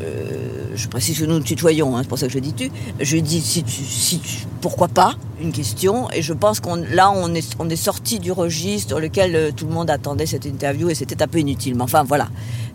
[0.00, 0.42] euh,
[0.74, 2.70] je précise que nous nous tutoyons, hein, c'est pour ça que je dis tu.
[3.00, 5.14] Je dis si tu, pourquoi pas?
[5.40, 6.10] Une question.
[6.12, 9.50] Et je pense qu'on là on est on est sorti du registre sur lequel euh,
[9.54, 11.74] tout le monde attendait cette interview et c'était un peu inutile.
[11.74, 12.28] Mais enfin voilà,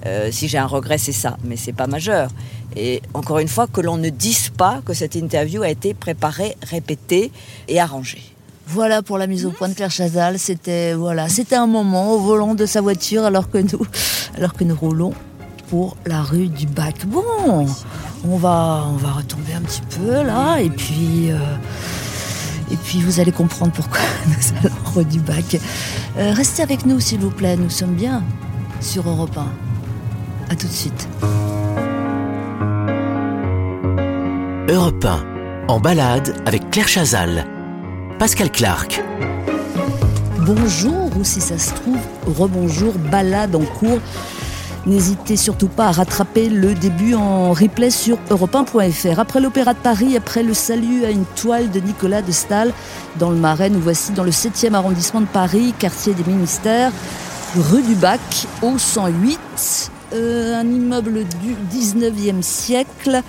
[0.05, 2.29] euh, si j'ai un regret c'est ça, mais c'est pas majeur.
[2.75, 6.55] Et encore une fois que l'on ne dise pas que cette interview a été préparée,
[6.61, 7.31] répétée
[7.67, 8.36] et arrangée.
[8.69, 10.37] Voilà pour la mise au point de Claire Chazal.
[10.37, 13.85] C'était voilà, c'était un moment au volant de sa voiture alors que nous,
[14.35, 15.13] alors que nous roulons
[15.69, 17.05] pour la rue du Bac.
[17.05, 17.65] Bon,
[18.25, 18.83] on va,
[19.15, 21.31] retomber un petit peu là et puis.
[21.31, 21.37] Euh,
[22.95, 25.57] vous allez comprendre pourquoi nous allons rue du Bac.
[26.17, 28.23] Euh, restez avec nous s'il vous plaît, nous sommes bien
[28.81, 30.51] sur Europe 1.
[30.51, 31.07] A tout de suite.
[34.69, 35.25] Europe 1,
[35.69, 37.56] en balade avec Claire Chazal.
[38.19, 39.03] Pascal Clark.
[40.39, 43.99] Bonjour, ou si ça se trouve, rebonjour, balade en cours.
[44.87, 49.19] N'hésitez surtout pas à rattraper le début en replay sur europe1.fr.
[49.19, 52.73] Après l'Opéra de Paris, après le salut à une toile de Nicolas de Stahl
[53.19, 56.91] dans le Marais, nous voici dans le 7e arrondissement de Paris, quartier des ministères,
[57.55, 63.21] rue du Bac, au 108, euh, un immeuble du 19e siècle.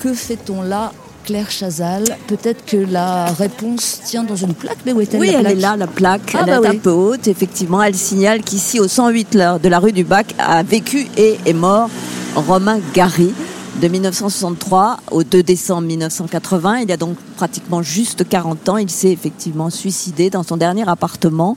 [0.00, 0.92] Que fait-on là
[1.26, 2.04] Claire Chazal.
[2.28, 5.76] Peut-être que la réponse tient dans une plaque, mais où est-elle Oui, elle est là,
[5.76, 6.32] la plaque.
[6.34, 7.82] Ah, elle est bah un peu haute, effectivement.
[7.82, 11.90] Elle signale qu'ici, au 108 de la rue du Bac, a vécu et est mort
[12.36, 13.34] Romain Gary
[13.82, 16.78] de 1963 au 2 décembre 1980.
[16.78, 18.76] Il y a donc pratiquement juste 40 ans.
[18.78, 21.56] Il s'est effectivement suicidé dans son dernier appartement,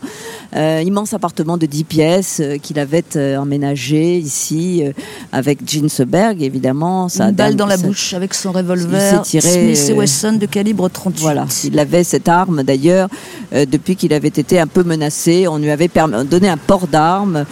[0.56, 4.84] euh, immense appartement de 10 pièces euh, qu'il avait euh, emménagé ici
[5.32, 7.08] avec Ginsberg, évidemment.
[7.08, 11.22] Une balle dans la bouche avec son revolver tiré, Smith Wesson de calibre 38.
[11.22, 13.08] Voilà, il avait cette arme d'ailleurs
[13.52, 15.48] depuis qu'il avait été un peu menacé.
[15.48, 15.90] On lui avait
[16.30, 17.46] donné un port d'armes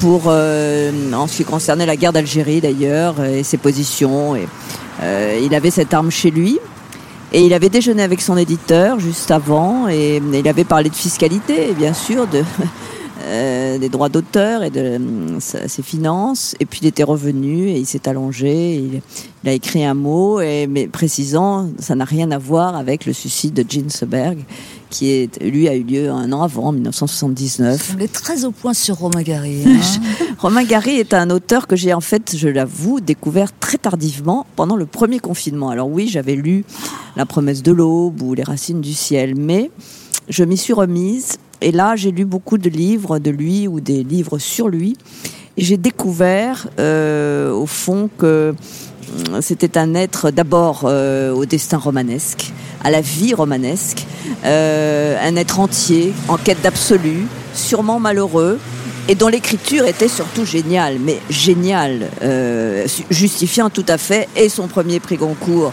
[0.00, 4.36] pour, en ce qui concernait la guerre d'Algérie d'ailleurs et ses positions.
[4.36, 4.46] Et,
[5.42, 6.58] il avait cette arme chez lui.
[7.36, 11.74] Et il avait déjeuné avec son éditeur juste avant et il avait parlé de fiscalité,
[11.76, 12.44] bien sûr, de,
[13.24, 16.54] euh, des droits d'auteur et de euh, ses finances.
[16.60, 18.76] Et puis il était revenu et il s'est allongé.
[18.76, 19.00] Il,
[19.42, 23.12] il, a écrit un mot, et, mais précisant, ça n'a rien à voir avec le
[23.12, 24.38] suicide de Ginsberg
[24.94, 27.96] qui est, lui a eu lieu un an avant, en 1979.
[27.96, 29.64] On est très au point sur Romain Gary.
[29.66, 29.80] Hein.
[30.38, 34.76] Romain Gary est un auteur que j'ai en fait, je l'avoue, découvert très tardivement pendant
[34.76, 35.70] le premier confinement.
[35.70, 36.64] Alors oui, j'avais lu
[37.16, 39.72] La promesse de l'aube ou Les racines du ciel, mais
[40.28, 44.04] je m'y suis remise et là j'ai lu beaucoup de livres de lui ou des
[44.04, 44.96] livres sur lui.
[45.56, 48.54] J'ai découvert euh, au fond que
[49.40, 52.52] c'était un être d'abord euh, au destin romanesque,
[52.82, 54.06] à la vie romanesque,
[54.44, 58.58] euh, un être entier, en quête d'absolu, sûrement malheureux,
[59.08, 64.66] et dont l'écriture était surtout géniale, mais géniale, euh, justifiant tout à fait et son
[64.66, 65.72] premier prix Goncourt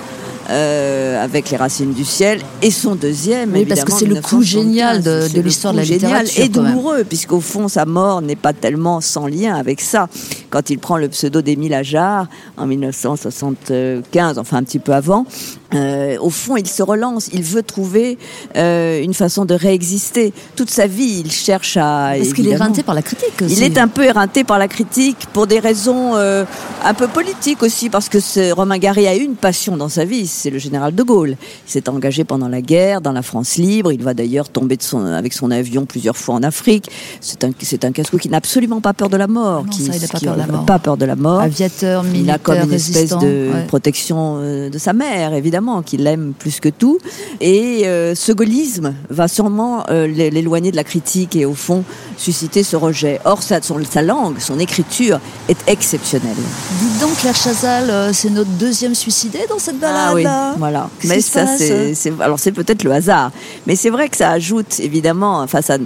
[0.50, 3.54] euh, avec Les Racines du ciel et son deuxième.
[3.54, 5.24] Oui, parce que c'est le coup génial de- 1975.
[5.24, 6.72] de C'est le l'histoire de la génial littérature, Et quand même.
[6.74, 10.08] douloureux, puisqu'au fond, sa mort n'est pas tellement sans lien avec ça.
[10.50, 12.28] Quand il prend le pseudo d'Émile Ajar
[12.58, 15.26] en 1975, enfin un petit peu avant,
[15.74, 17.30] euh, au fond, il se relance.
[17.34, 18.18] Il veut trouver
[18.58, 20.34] euh, une façon de réexister.
[20.56, 22.18] Toute sa vie, il cherche à.
[22.18, 24.68] Est-ce qu'il est éreinté par la critique aussi il est un peu éreinté par la
[24.68, 26.44] critique pour des raisons euh,
[26.84, 30.50] un peu politiques aussi, parce que Romain Gary a une passion dans sa vie, c'est
[30.50, 31.36] le général de Gaulle.
[31.68, 33.92] Il s'est engagé pendant la guerre, dans la France libre.
[33.92, 36.90] Il va d'ailleurs tomber de son, avec son avion plusieurs fois en Afrique.
[37.20, 39.64] C'est un, c'est un casse-cou qui n'a absolument pas peur de la mort.
[39.64, 40.66] Non, qui, ça, il a pas peur de la mort.
[40.66, 41.42] pas peur de la mort.
[41.42, 43.66] Aviateur, militaire, Il a comme une espèce de ouais.
[43.68, 46.98] protection euh, de sa mère, évidemment, qu'il aime plus que tout.
[47.40, 51.84] Et euh, ce gaullisme va sûrement euh, l'é- l'éloigner de la critique et au fond
[52.18, 53.20] susciter ce rejet.
[53.26, 55.20] Or, sa, son- sa langue, son écriture
[55.50, 56.36] est exceptionnelle.
[56.80, 60.90] Dites donc, Claire Chazal, c'est notre deuxième suicidé dans cette balade Ah oui, là voilà.
[61.04, 63.32] Mais ça, c'est, alors c'est peut-être le hasard,
[63.68, 65.78] mais c'est vrai que ça ajoute évidemment, enfin ça,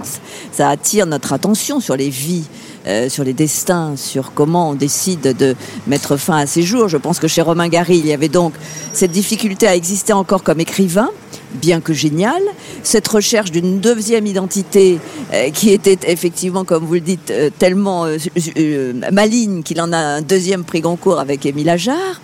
[0.52, 2.44] ça attire notre attention sur les vies.
[2.86, 5.54] euh, sur les destins, sur comment on décide de
[5.86, 6.88] mettre fin à ces jours.
[6.88, 8.54] Je pense que chez Romain Gary, il y avait donc
[8.92, 11.10] cette difficulté à exister encore comme écrivain,
[11.54, 12.42] bien que génial,
[12.82, 14.98] cette recherche d'une deuxième identité
[15.32, 19.98] euh, qui était effectivement, comme vous le dites, euh, tellement euh, maligne qu'il en a
[19.98, 22.20] un deuxième prix Goncourt avec Émile Ajar.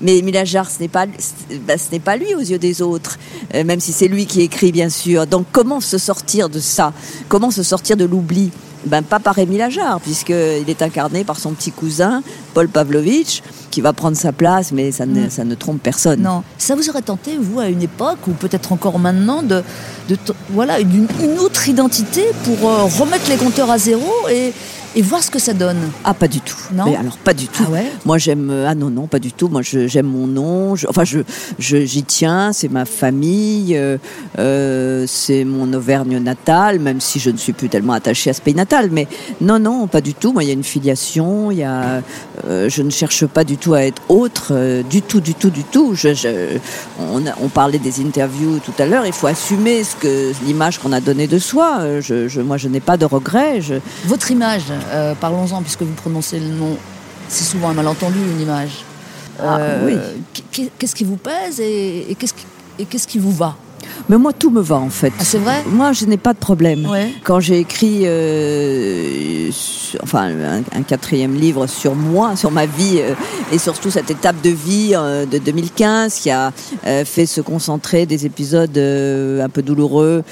[0.00, 1.06] Mais Ajar, ce n'est pas,
[1.66, 3.18] bah, ce n'est pas lui aux yeux des autres,
[3.54, 5.26] euh, même si c'est lui qui écrit, bien sûr.
[5.26, 6.92] Donc, comment se sortir de ça?
[7.28, 8.50] Comment se sortir de l'oubli?
[8.86, 12.22] Ben, pas par Émile Ajar, puisqu'il est incarné par son petit cousin,
[12.54, 16.22] Paul Pavlovitch, qui va prendre sa place, mais ça ne, ça ne trompe personne.
[16.22, 19.62] Non, ça vous aurait tenté, vous, à une époque, ou peut-être encore maintenant, de,
[20.08, 20.16] de
[20.48, 24.54] voilà, d'une une autre identité pour euh, remettre les compteurs à zéro et,
[24.96, 26.56] et voir ce que ça donne Ah, pas du tout.
[26.74, 27.62] Non Mais alors, pas du tout.
[27.66, 28.48] Ah ouais Moi, j'aime.
[28.50, 29.48] euh, Ah non, non, pas du tout.
[29.48, 30.76] Moi, j'aime mon nom.
[30.76, 31.20] je- enfin, je,
[31.58, 32.52] je- j'y tiens.
[32.52, 33.76] C'est ma famille.
[33.76, 33.98] euh,
[34.38, 38.40] euh, c'est mon Auvergne natale, même si je ne suis plus tellement attachée à ce
[38.40, 38.88] pays natal.
[38.90, 39.06] Mais
[39.40, 40.32] non, non, pas du tout.
[40.32, 41.50] Moi, il y a une filiation.
[41.50, 42.02] Il y a.
[42.48, 44.52] euh, je ne cherche pas du tout à être autre.
[44.90, 45.94] du tout, du tout, du tout.
[45.94, 46.58] Je, je-
[46.98, 49.06] on, on parlait des interviews tout à l'heure.
[49.06, 52.00] Il faut assumer ce que l'image qu'on a donnée de soi.
[52.00, 53.60] Je, moi, je n'ai pas de regrets.
[54.06, 54.62] Votre image,
[54.92, 56.76] euh, parlons-en, puisque vous prononcez le nom,
[57.28, 58.84] c'est souvent un malentendu, une image.
[59.42, 59.96] Ah, oui.
[60.52, 62.44] qu- Qu'est-ce qui vous pèse et, et qu'est-ce qui,
[62.78, 63.56] et qu'est-ce qui vous va?
[64.08, 65.12] Mais moi, tout me va en fait.
[65.18, 66.86] Ah, c'est vrai Moi, je n'ai pas de problème.
[66.86, 67.10] Ouais.
[67.24, 72.98] Quand j'ai écrit, euh, sur- enfin, un, un quatrième livre sur moi, sur ma vie
[73.00, 73.14] euh,
[73.52, 76.52] et surtout cette étape de vie euh, de 2015 qui a
[76.86, 80.22] euh, fait se concentrer des épisodes euh, un peu douloureux,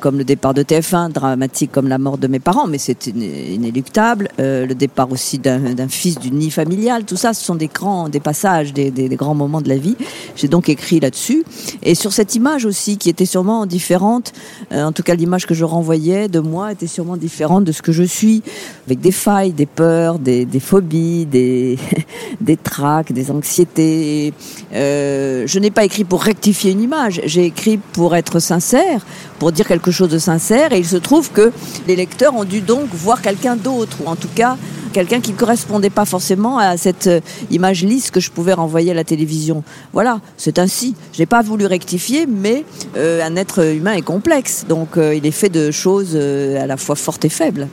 [0.00, 3.54] comme le départ de TF1, dramatique comme la mort de mes parents, mais c'est iné-
[3.54, 4.28] inéluctable.
[4.38, 8.08] Le départ aussi d'un d'un fils du nid familial, tout ça, ce sont des grands,
[8.08, 9.96] des passages, des, des- des grands moments de la vie.
[10.36, 11.44] J'ai donc écrit là-dessus
[11.82, 14.32] et sur cette image aussi qui était sûrement différente.
[14.72, 17.82] euh, en tout cas, l'image que je renvoyais de moi était sûrement différente de ce
[17.82, 18.42] que je suis,
[18.86, 21.78] avec des failles, des peurs, des, phobies, des,
[22.40, 24.32] des tracs, des anxiétés.
[24.72, 29.04] Euh, je n'ai pas écrit pour rectifier une image, j'ai écrit pour être sincère,
[29.38, 30.72] pour dire quelque chose de sincère.
[30.72, 31.52] Et il se trouve que
[31.86, 34.56] les lecteurs ont dû donc voir quelqu'un d'autre, ou en tout cas
[34.94, 37.20] quelqu'un qui ne correspondait pas forcément à cette euh,
[37.50, 39.62] image lisse que je pouvais renvoyer à la télévision.
[39.92, 40.94] Voilà, c'est ainsi.
[41.12, 42.64] Je n'ai pas voulu rectifier, mais
[42.96, 46.66] euh, un être humain est complexe, donc euh, il est fait de choses euh, à
[46.66, 47.68] la fois fortes et faibles.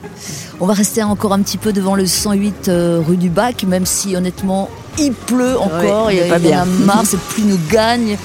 [0.60, 3.86] On va rester encore un petit peu devant le 108 euh, rue du Bac, même
[3.86, 6.64] si honnêtement il pleut encore, Ouais, il y, en a bien.
[6.84, 8.18] marre, cette pluie nous gagne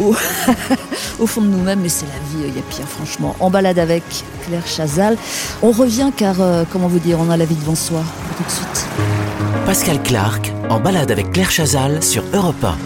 [0.00, 0.14] au,
[1.18, 3.36] au fond de nous-mêmes, mais c'est la vie, il y a pire franchement.
[3.40, 4.02] En balade avec
[4.46, 5.16] Claire Chazal.
[5.62, 8.00] On revient car, euh, comment vous dire, on a la vie devant soi.
[8.00, 8.86] À tout de suite.
[9.66, 12.76] Pascal Clark en balade avec Claire Chazal sur Europe 1.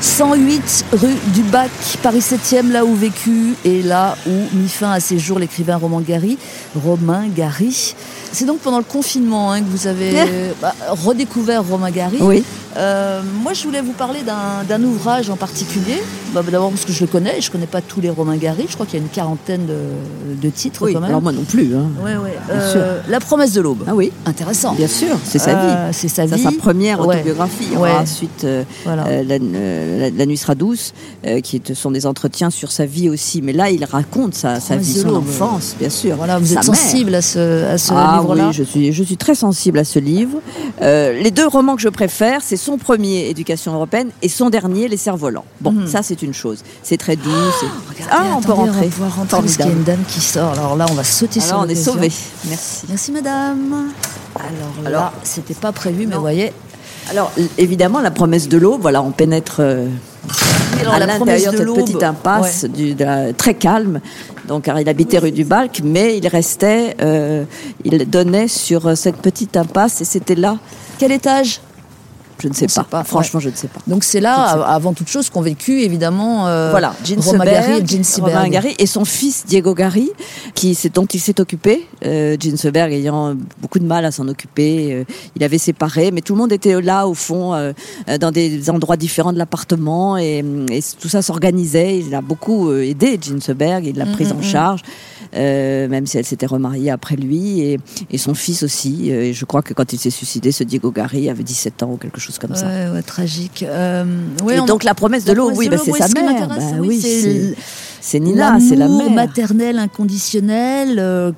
[0.00, 1.70] 108 rue du Bac,
[2.02, 6.00] Paris 7e, là où vécu et là où mit fin à ses jours l'écrivain Romain
[6.00, 6.38] Gary.
[6.74, 7.94] Romain Gary.
[8.32, 10.14] C'est donc pendant le confinement hein, que vous avez
[10.60, 12.18] bah, redécouvert Romain Gary.
[12.20, 12.42] Oui.
[12.76, 16.02] Euh, moi, je voulais vous parler d'un ouvrage en particulier.
[16.34, 18.64] Bah, D'abord parce que je le connais, je connais pas tous les Romain Gary.
[18.68, 19.76] Je crois qu'il y a une quarantaine de,
[20.40, 21.10] de titres Oui, quand même.
[21.10, 21.74] alors moi non plus.
[21.76, 21.86] hein.
[22.02, 22.36] Ouais, ouais.
[22.46, 23.84] Bien Euh, La promesse de l'aube.
[23.86, 24.72] Ah oui, Intéressant.
[24.74, 25.58] bien sûr, c'est sa vie.
[25.68, 26.42] Euh, c'est sa vie.
[26.42, 27.16] sa première Ouais.
[27.16, 27.64] autobiographie.
[27.70, 27.90] Il y Ouais.
[27.90, 29.22] aura ensuite euh, Voilà.
[29.22, 30.92] la, la- La nuit sera douce,
[31.42, 33.40] qui sont des entretiens sur sa vie aussi.
[33.42, 36.16] Mais là, il raconte sa, sa vie, son enfance, bien sûr.
[36.16, 36.76] Voilà, vous Sa êtes mère.
[36.76, 38.46] sensible à ce, à ce ah livre-là.
[38.48, 40.38] oui, je suis, je suis très sensible à ce livre.
[40.80, 44.96] Les deux romans que je préfère, c'est son premier éducation européenne et son dernier les
[44.96, 45.44] cerfs-volants.
[45.60, 46.62] Bon, ça c'est une chose.
[46.82, 47.30] C'est très doux.
[47.30, 48.78] Regardez, ah, on peut rentrer.
[48.78, 50.52] On va pouvoir rentrer parce qu'il y a une dame qui sort.
[50.52, 52.12] Alors là, on va sauter sur Alors on est sauvés.
[52.48, 52.86] Merci.
[52.88, 53.90] Merci madame.
[54.36, 56.52] Alors là, Alors- c'était pas prévu, mais vous voyez.
[57.10, 59.88] Alors évidemment la promesse de l'eau, voilà, on pénètre euh,
[60.80, 64.00] alors, à l'intérieur de cette petite impasse du- de la- très calme.
[64.46, 67.44] Donc car il habitait rue du Balc, mais il restait, euh,
[67.84, 70.58] il donnait sur euh, cette petite impasse et c'était là.
[70.98, 71.60] Quel étage?
[72.40, 73.04] Je ne sais pas.
[73.04, 73.80] Franchement, je ne sais pas.
[73.86, 76.94] Donc c'est là, avant toute chose, qu'ont vécu évidemment euh, Voilà,
[77.32, 77.82] Romain Gary.
[78.20, 80.10] Romain Gary et son fils Diego Gary,
[80.54, 81.86] qui dont il s'est occupé.
[82.04, 85.04] Euh, Ginsberg ayant beaucoup de mal à s'en occuper, euh,
[85.36, 87.72] il avait séparé, mais tout le monde était là au fond, euh,
[88.08, 91.98] euh, dans des endroits différents de l'appartement, et, et tout ça s'organisait.
[92.00, 94.80] Il a beaucoup aidé Ginsberg, il l'a Mm, prise en charge.
[95.34, 97.78] euh, même si elle s'était remariée après lui, et,
[98.10, 99.10] et son fils aussi.
[99.10, 101.96] Et je crois que quand il s'est suicidé, ce Diego Gary avait 17 ans ou
[101.96, 102.66] quelque chose comme ça.
[102.66, 103.64] Ouais, ouais, tragique.
[103.66, 104.04] Euh,
[104.44, 106.48] ouais, et on- donc la promesse de l'eau, oui, bah, c'est sa ce mère.
[106.48, 107.54] Bah oui, oui,
[108.00, 109.26] c'est Nina, c'est la l'amour mère.
[109.26, 111.32] maternel inconditionnel euh,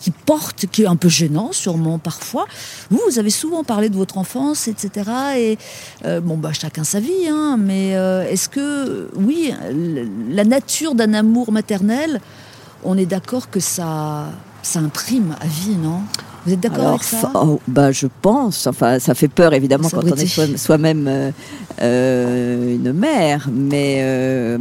[0.00, 2.46] qui porte, qui est un peu gênant sûrement parfois.
[2.90, 5.10] Vous, vous avez souvent parlé de votre enfance, etc.
[5.36, 5.58] Et
[6.06, 9.52] euh, bon, bah chacun sa vie, hein, mais euh, est-ce que, oui,
[10.30, 12.20] la nature d'un amour maternel,
[12.82, 14.28] on est d'accord que ça,
[14.62, 16.00] ça imprime à vie, non?
[16.50, 18.66] Vous êtes d'accord avec ça oh, bah, je pense.
[18.66, 21.30] Enfin, ça fait peur évidemment Ça quand on est soi- soi-même euh,
[21.80, 24.58] euh, une mère, mais euh,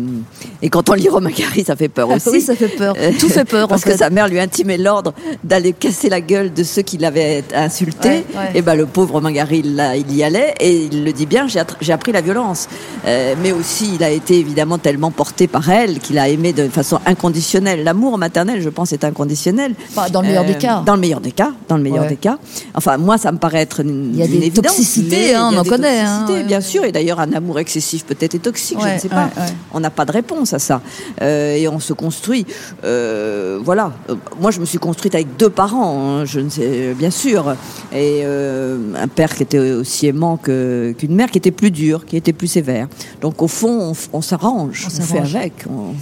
[0.61, 2.29] et quand on lit Romain Gary, ça fait peur aussi.
[2.29, 2.95] Oui, ça fait peur.
[3.19, 5.13] Tout fait peur, en parce que sa mère lui intimait l'ordre
[5.43, 8.09] d'aller casser la gueule de ceux qui l'avaient insulté.
[8.09, 8.51] Ouais, ouais.
[8.55, 11.25] Et ben le pauvre Romain Gary, il, l'a- il y allait et il le dit
[11.25, 11.47] bien.
[11.47, 12.67] J'ai appris la violence,
[13.05, 16.99] mais aussi il a été évidemment tellement porté par elle qu'il a aimé de façon
[17.05, 17.83] inconditionnelle.
[17.83, 19.73] L'amour maternel, je pense, est inconditionnel.
[19.89, 20.83] Enfin, dans le meilleur des cas.
[20.85, 22.09] Dans le meilleur des cas, dans le meilleur Ouais.
[22.09, 22.37] des cas.
[22.75, 25.63] Enfin, moi, ça me paraît être une, Il y a des toxicités, hein, on en
[25.63, 26.43] connaît, hein, ouais.
[26.43, 26.83] bien sûr.
[26.85, 29.29] Et d'ailleurs, un amour excessif peut-être est toxique, je ne sais pas.
[29.73, 30.81] On n'a pas de réponse à ça.
[31.21, 32.45] Euh, et on se construit.
[32.83, 33.91] Euh, voilà.
[34.09, 37.55] Euh, Moi, je me suis construite avec deux parents, hein, je ne sais, bien sûr.
[37.91, 42.15] Et euh, un père qui était aussi aimant qu'une mère qui était plus dure, qui
[42.17, 42.87] était plus sévère.
[43.21, 44.87] Donc, au fond, on, s'arrange.
[44.89, 45.53] On On, fait avec.
[45.69, 45.93] On-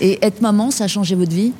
[0.00, 1.52] Et être maman, ça a changé votre vie?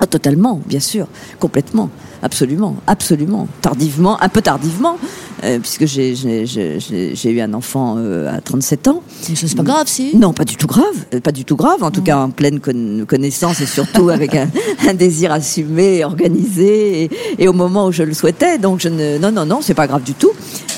[0.00, 1.06] Ah, totalement, bien sûr,
[1.40, 1.90] complètement,
[2.22, 4.96] absolument, absolument, tardivement, un peu tardivement,
[5.44, 9.02] euh, puisque j'ai- j'ai j'ai- j'ai- j'ai eu un enfant euh, à 37 ans.
[9.28, 10.84] Mais c'est pas grave, si Non, pas du tout grave,
[11.14, 14.34] euh, pas du tout grave, en tout cas en pleine con- connaissance et surtout avec
[14.34, 14.48] un,
[14.88, 18.58] un désir assumé, organisé, et, et au moment où je le souhaitais.
[18.58, 20.30] Donc je ne, non, non, non, c'est pas grave du tout.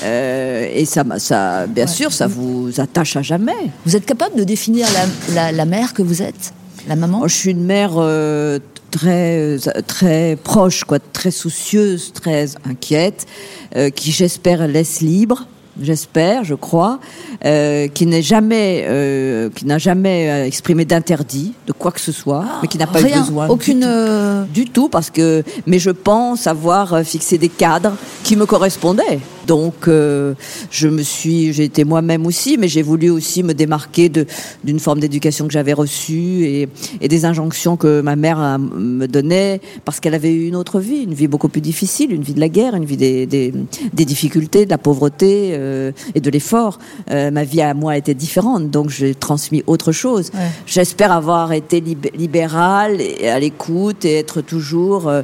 [0.03, 3.53] Euh, et ça, ça, bien sûr, ça vous attache à jamais.
[3.85, 6.53] Vous êtes capable de définir la, la, la mère que vous êtes?
[6.87, 7.21] La maman?
[7.23, 8.57] Oh, je suis une mère euh,
[8.91, 13.25] très, euh, très proche, quoi, très soucieuse, très inquiète,
[13.75, 15.47] euh, qui j'espère laisse libre.
[15.81, 16.99] J'espère, je crois,
[17.45, 22.11] euh, qui n'est jamais, euh, qui n'a jamais euh, exprimé d'interdit de quoi que ce
[22.11, 23.47] soit, mais qui n'a pas Rien, eu besoin.
[23.47, 24.61] aucune, du tout.
[24.61, 29.19] Du tout, parce que, mais je pense avoir fixé des cadres qui me correspondaient.
[29.47, 30.33] Donc, euh,
[30.69, 34.25] je me suis, j'ai été moi-même aussi, mais j'ai voulu aussi me démarquer de
[34.63, 36.69] d'une forme d'éducation que j'avais reçue et,
[37.01, 41.03] et des injonctions que ma mère me donnait parce qu'elle avait eu une autre vie,
[41.03, 43.51] une vie beaucoup plus difficile, une vie de la guerre, une vie des, des,
[43.93, 45.70] des difficultés, de la pauvreté euh,
[46.15, 46.79] et de l'effort.
[47.09, 50.31] Euh, ma vie à moi était différente, donc j'ai transmis autre chose.
[50.33, 50.39] Ouais.
[50.65, 55.21] J'espère avoir été lib- libérale et à l'écoute et être toujours euh,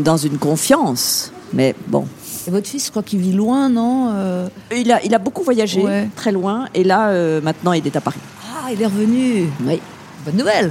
[0.00, 1.32] dans une confiance.
[1.54, 2.06] Mais bon,
[2.46, 5.42] Et votre fils, je crois qu'il vit loin, non Euh, il a, il a beaucoup
[5.42, 6.08] voyagé, Ouais.
[6.16, 8.20] très loin, et là, euh, maintenant, il est à Paris.
[8.54, 9.78] Ah, il est revenu Oui.
[10.24, 10.70] Bonne nouvelle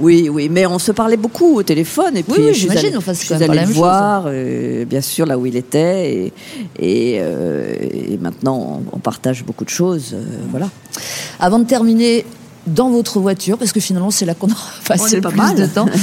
[0.00, 3.28] Oui, oui, mais on se parlait beaucoup au téléphone, et puis oui, j'imagine, enfin, c'est
[3.28, 6.32] quand même pas le voir, euh, bien sûr, là où il était, et,
[6.78, 10.68] et, euh, et maintenant, on, on partage beaucoup de choses, euh, voilà.
[11.38, 12.24] Avant de terminer,
[12.66, 15.56] dans votre voiture, parce que finalement, c'est là qu'on aura passé pas plus mal.
[15.56, 15.86] de temps.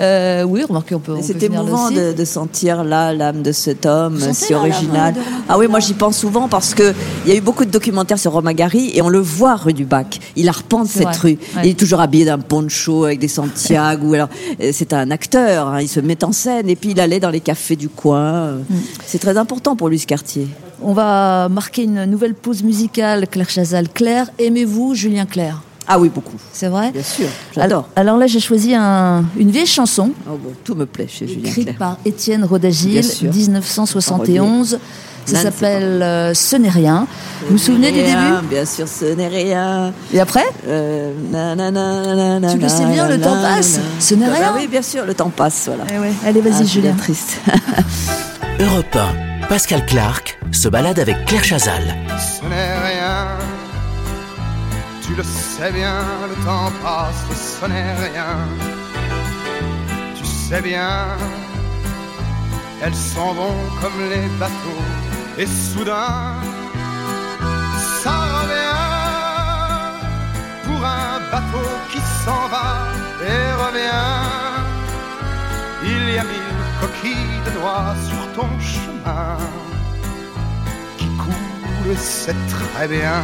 [0.00, 1.16] Euh, oui, remarquez, on peut.
[1.16, 5.12] là émouvant de, de sentir là l'âme de cet homme Vous si original.
[5.48, 6.94] Ah oui, moi j'y pense souvent parce que
[7.26, 9.72] il y a eu beaucoup de documentaires sur Romain Gary et on le voit rue
[9.72, 10.20] du Bac.
[10.36, 11.30] Il arpente cette vrai, rue.
[11.56, 11.62] ouais.
[11.64, 14.14] Il est toujours habillé d'un poncho avec des Santiago.
[14.14, 14.28] alors
[14.60, 15.66] euh, c'est un acteur.
[15.66, 18.52] hein, il se met en scène et puis il allait dans les cafés du coin.
[18.52, 18.64] Mm.
[19.04, 20.46] C'est très important pour lui ce quartier.
[20.80, 23.26] On va marquer une nouvelle pause musicale.
[23.26, 23.88] Claire Chazal.
[23.88, 26.36] Claire, aimez-vous Julien Claire Ah oui, beaucoup.
[26.52, 27.26] C'est vrai Bien sûr.
[27.54, 27.88] J'adore.
[27.96, 31.26] Alors, alors là, j'ai choisi un- une vieille chanson Oh, bon, tout me plaît chez
[31.26, 31.78] Julien écrite Clerc.
[31.78, 33.32] par Étienne Rodagil, Bien sûr.
[33.32, 34.78] 1971.
[35.24, 37.06] Ça s'appelle euh, Ce n'est rien.
[37.42, 39.92] Vous vous souvenez du début Bien sûr, ce n'est rien.
[40.12, 43.56] Et après Euh, nanana, nanana, Tu le sais bien, le temps nanana.
[43.56, 43.78] passe.
[44.00, 44.52] Ce n'est Bah rien.
[44.56, 45.84] oui, bien sûr, le temps passe, voilà.
[45.94, 46.12] Eh ouais.
[46.26, 46.92] Allez, vas-y, Ah, Julien.
[46.94, 47.40] triste.
[48.60, 48.96] Europe
[49.42, 51.82] 1, Pascal Clark se balade avec Claire Chazal.
[52.18, 53.26] Ce n'est rien,
[55.08, 58.36] Tu le sais bien, le temps passe, ce n'est rien.
[60.14, 61.06] Tu sais bien,
[62.82, 64.84] elles s'en vont comme les bateaux,
[65.38, 66.34] et soudain,
[68.02, 68.84] ça revient
[70.64, 72.68] pour un bateau qui s'en va
[73.22, 74.14] et revient.
[75.84, 79.38] Il y a mille coquilles de noix sur ton chemin
[80.98, 83.22] qui coulent, c'est très bien.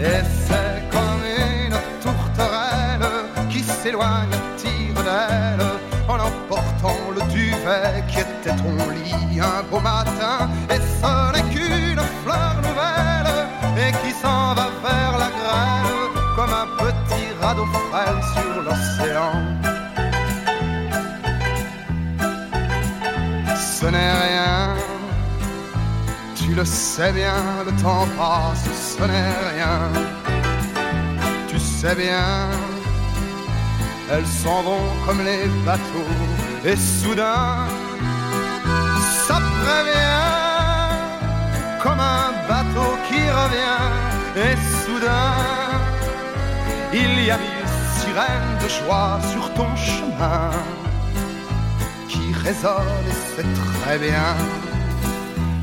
[0.00, 3.08] Et c'est comme une tourterelle
[3.50, 5.66] qui s'éloigne à tire d'aile
[6.08, 10.48] en emportant le duvet qui était ton lit un beau matin.
[10.70, 15.94] Et ce n'est qu'une fleur nouvelle et qui s'en va vers la grêle
[16.36, 19.32] comme un petit radeau frêle sur l'océan.
[23.80, 24.77] Ce n'est rien,
[26.58, 29.78] le sais bien, le temps passe, ce n'est rien.
[31.46, 32.48] Tu sais bien,
[34.10, 36.14] elles s'en vont comme les bateaux,
[36.64, 37.68] et soudain,
[39.26, 40.32] ça prévient,
[41.80, 43.86] comme un bateau qui revient,
[44.44, 45.34] et soudain,
[46.92, 50.50] il y a mille sirènes de joie sur ton chemin
[52.08, 54.34] qui résonne et c'est très bien.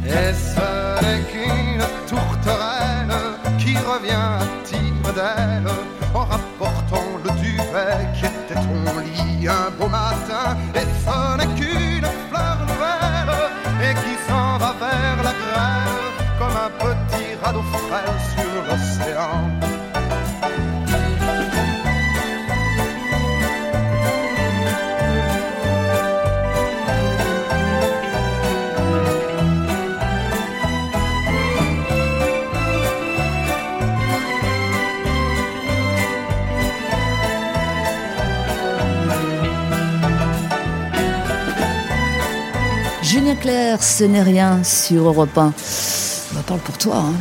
[0.08, 3.16] Et ce n'est qu'une tourterelle
[3.58, 5.68] qui revient à tire d'aile
[6.14, 10.58] en rapportant le duvet qui était ton lit un beau matin.
[10.76, 13.34] Et ce n'est qu'une fleur nouvelle
[13.82, 16.08] et qui s'en va vers la grêle
[16.40, 17.05] comme un petit
[43.06, 45.54] Julien Clerc, ce n'est rien sur Europe 1.
[46.38, 46.98] On parle pour toi.
[46.98, 47.14] hein.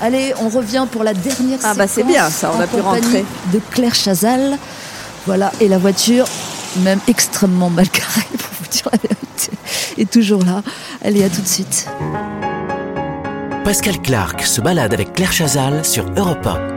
[0.00, 3.24] Allez, on revient pour la dernière Ah bah, c'est bien, ça, on a pu rentrer.
[3.52, 4.56] De Claire Chazal.
[5.26, 6.26] Voilà, et la voiture,
[6.84, 9.50] même extrêmement mal carrée, pour vous dire la vérité,
[9.98, 10.62] est toujours là.
[11.04, 11.88] Allez, à tout de suite.
[13.64, 16.71] Pascal Clark se balade avec Claire Chazal sur Europe 1.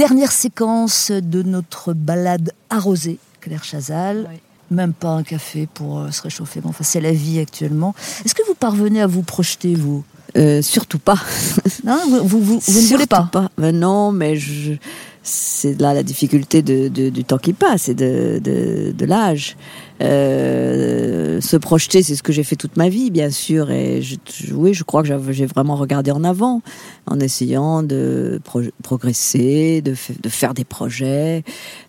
[0.00, 4.30] Dernière séquence de notre balade arrosée, Claire Chazal.
[4.70, 6.62] Même pas un café pour euh, se réchauffer.
[6.62, 7.94] Bon, enfin, c'est la vie actuellement.
[8.24, 10.02] Est-ce que vous parvenez à vous projeter, vous?
[10.38, 11.18] Euh, surtout pas.
[11.84, 13.28] Non, vous, vous, vous- vous ne voulez pas,
[13.58, 14.72] Ben non, mais je...
[15.22, 19.56] c'est là la difficulté de, de- du temps qui passe et de, de, de l'âge.
[20.02, 23.70] Euh, se projeter, c'est ce que j'ai fait toute ma vie, bien sûr.
[23.70, 24.16] Et je,
[24.54, 26.62] oui, je crois que j'ai vraiment regardé en avant,
[27.06, 31.44] en essayant de pro- progresser, de, fa- de faire des projets.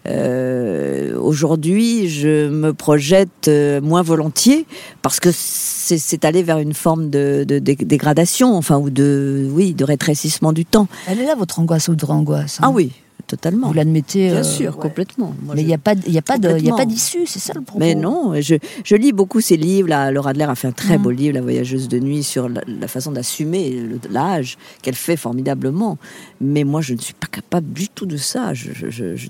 [0.08, 4.66] Euh, Aujourd'hui, je me projette euh, moins volontiers
[5.02, 9.74] parce que c'est aller vers une forme de, de dé- dégradation, enfin, ou de, oui,
[9.74, 10.88] de rétrécissement du temps.
[11.08, 12.58] Elle est là, votre angoisse ou votre angoisse.
[12.60, 12.64] hein?
[12.68, 12.92] Ah oui,
[13.32, 13.68] totalement.
[13.68, 15.34] Vous l'admettez Bien euh, sûr, complètement.
[15.44, 16.56] Moi, Mais il je- n'y a pas, il y a pas de, il y a
[16.56, 16.78] Complètement.
[16.78, 17.80] pas d'issue, c'est ça le propos.
[17.80, 19.88] Mais non, je, je lis beaucoup ces livres.
[19.90, 21.02] Là, Laura Adler a fait un très Mm.
[21.02, 25.98] beau livre, La voyageuse de nuit, sur la, la façon d'assumer l'âge qu'elle fait formidablement.
[26.44, 28.54] Mais moi, je ne suis pas capable du tout de ça.
[28.56, 28.72] Je,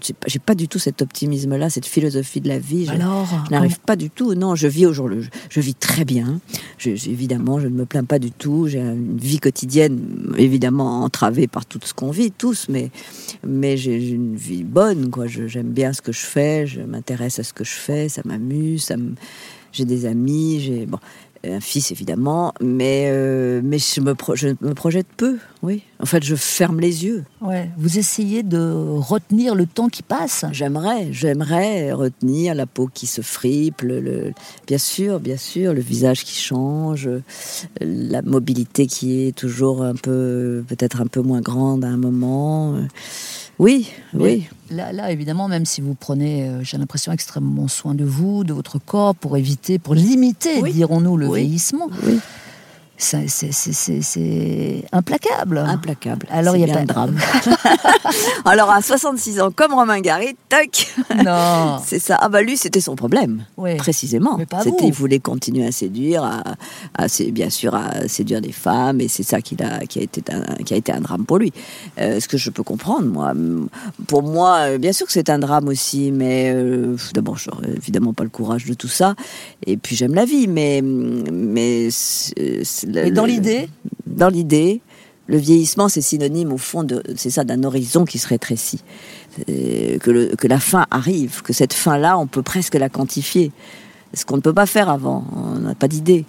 [0.01, 2.85] sais pas, j'ai pas du tout cet optimisme-là, cette philosophie de la vie.
[2.85, 4.33] Je- Alors, je n'arrive pas du tout.
[4.33, 5.21] Non, je vis au jour le.
[5.49, 6.39] Je vis très bien.
[6.77, 8.67] Je, évidemment, je ne me plains pas du tout.
[8.67, 9.99] J'ai une vie quotidienne,
[10.37, 12.91] évidemment entravée par tout ce qu'on vit tous, mais
[13.45, 15.09] mais j'ai j'ai une vie bonne.
[15.09, 15.27] Quoi.
[15.27, 16.65] J'aime bien ce que je fais.
[16.65, 18.07] Je m'intéresse à ce que je fais.
[18.09, 18.83] Ça m'amuse.
[18.83, 19.15] Ça me-
[19.73, 20.59] J'ai des amis.
[20.61, 20.99] J'ai bon
[21.43, 25.39] un fils évidemment, mais euh, mais je me pro- je me projette peu.
[25.63, 25.83] Oui.
[26.01, 27.23] En fait, je ferme les yeux.
[27.41, 28.57] ouais, vous essayez de
[28.97, 30.43] retenir le temps qui passe.
[30.51, 34.33] J'aimerais, j'aimerais retenir la peau qui se fripe, le, le-
[34.65, 37.07] bien sûr, bien sûr, le visage qui change,
[37.79, 42.75] la mobilité qui est toujours un peu, peut-être un peu moins grande à un moment.
[43.59, 44.47] Oui, oui.
[44.71, 48.53] Là, là, évidemment, même si vous prenez, euh, j'ai l'impression, extrêmement soin de vous, de
[48.53, 50.73] votre corps, pour éviter, pour limiter, Oui.
[50.73, 51.41] dirons-nous, le Oui.
[51.41, 52.17] vieillissement, Oui.
[53.03, 55.57] C'est implacable.
[55.57, 56.27] Implacable.
[56.31, 57.17] Alors, il y a pas de drame.
[58.45, 60.93] Alors à 66 ans, comme Romain Gary, tac
[61.25, 61.79] Non.
[61.85, 62.17] C'est ça.
[62.21, 63.75] Ah bah lui, c'était son problème, Oui.
[63.75, 64.37] précisément.
[64.63, 66.43] C'était, il voulait continuer à séduire, à,
[66.97, 70.23] à bien sûr à séduire des femmes, et c'est ça qui a, qui a été
[70.31, 71.51] un, qui a été un drame pour lui.
[71.99, 73.33] Euh, ce que je peux comprendre, moi.
[74.07, 78.13] Pour moi, euh, bien sûr que c'est un drame aussi, mais euh, d'abord, j'aurais évidemment
[78.13, 79.15] pas le courage de tout ça.
[79.65, 80.81] Et puis j'aime la vie, mais
[81.91, 83.69] c'est le- Mais dans l'idée,
[84.07, 84.81] dans l'idée,
[85.27, 88.81] le vieillissement, c'est synonyme au fond de, c'est ça, d'un horizon qui se rétrécit.
[89.49, 93.51] Euh, Que, le- que la fin arrive, que cette fin-là, on peut presque la quantifier.
[94.13, 96.25] Ce qu'on ne peut pas faire avant, on n'a pas d'idée.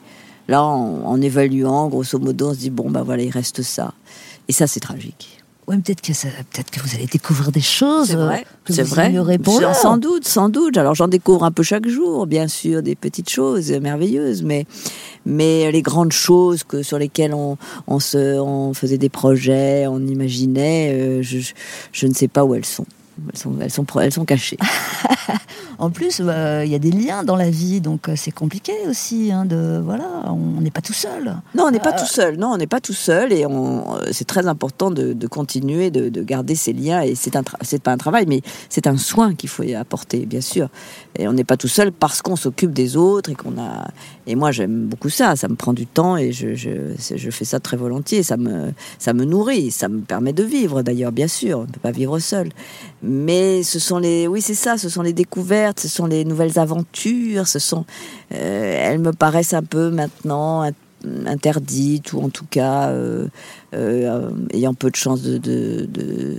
[0.49, 3.93] Là, en, en évaluant, grosso modo, on se dit, bon, ben voilà, il reste ça.
[4.49, 5.42] Et ça, c'est tragique.
[5.69, 8.83] Ouais, peut-être que ça- que vous allez découvrir des choses C'est vrai, euh, que c'est
[8.83, 9.11] vous vrai.
[9.11, 10.77] ignorez pour Sans- doute, sans doute.
[10.77, 14.67] Alors j'en découvre un peu chaque jour, bien sûr, des petites choses merveilleuses, mais
[15.25, 17.57] mais les grandes choses que sur lesquelles on,
[17.87, 21.53] on se, on faisait des projets, on imaginait, euh, je, je,
[21.93, 22.87] je ne sais pas où elles sont.
[23.33, 24.59] Elles sont, elles sont, pro- elles sont cachées.
[25.79, 28.73] En plus, euh, il y a des liens dans la vie, donc euh, c'est compliqué
[28.89, 29.33] aussi.
[29.33, 31.37] hein, de voilà, on n'est pas tout seul.
[31.57, 32.37] Non, on n'est pas Euh, tout seul.
[32.39, 35.91] Non, on n'est pas tout seul et on, euh, c'est très important de, de continuer
[35.91, 37.01] de, de garder ces liens.
[37.03, 40.25] Et c'est un, c'est pas un travail, mais c'est un soin qu'il faut y apporter,
[40.25, 40.69] bien sûr.
[41.19, 43.89] Et on n'est pas tout seul parce qu'on s'occupe des autres et qu'on a.
[44.29, 45.35] Et moi, j'aime beaucoup ça.
[45.35, 48.23] Ça me prend du temps et je, je, je fais ça très volontiers.
[48.23, 50.83] Ça me, ça me nourrit, ça me permet de vivre.
[50.83, 52.51] D'ailleurs, bien sûr, on ne peut pas vivre seul.
[53.03, 54.79] Mais ce sont les, oui, c'est ça.
[54.79, 57.49] Ce sont les découvertes, ce sont les nouvelles aventures.
[57.49, 57.85] Ce sont,
[58.35, 60.71] euh, elles me paraissent un peu maintenant in-
[61.27, 63.27] interdites ou en tout cas euh,
[63.75, 66.37] euh, ayant peu de chances de, de, de,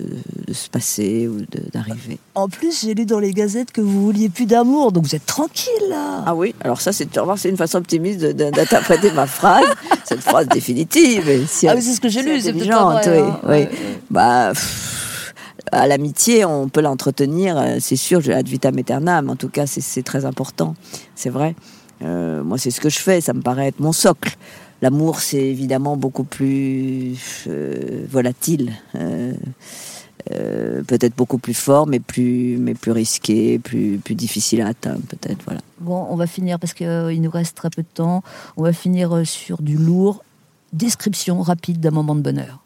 [0.48, 1.42] de se passer ou
[1.74, 2.18] d'arriver.
[2.34, 5.26] En plus, j'ai lu dans les gazettes que vous vouliez plus d'amour, donc vous êtes
[5.26, 6.24] tranquille là.
[6.26, 7.10] Ah oui, alors ça c'est
[7.50, 9.66] une façon optimiste d'interpréter ma phrase,
[10.06, 11.46] cette phrase définitive.
[11.46, 12.70] si- Ah oui, c'est ce que j'ai lu, c'est peut-être
[13.08, 13.40] oui, hein.
[13.50, 13.66] oui.
[14.10, 15.03] Bah, pff,
[15.74, 19.30] à l'amitié, on peut l'entretenir, euh, c'est sûr, je ad vitam aeternam.
[19.30, 20.76] En tout cas, c'est- très important,
[21.16, 21.56] c'est vrai.
[22.02, 24.36] Euh, moi, c'est ce que je fais, ça me paraît être mon socle.
[24.82, 27.16] L'amour, c'est évidemment beaucoup plus
[27.48, 29.34] euh, volatile, euh,
[30.88, 35.42] peut-être beaucoup plus fort, mais plus, mais plus risqué, plus, plus difficile à atteindre, peut-être.
[35.46, 35.62] Voilà.
[35.80, 38.24] Bon, on va finir parce qu'il nous reste très peu de temps.
[38.58, 40.24] On va finir sur du lourd.
[40.74, 42.64] Description rapide d'un moment de bonheur.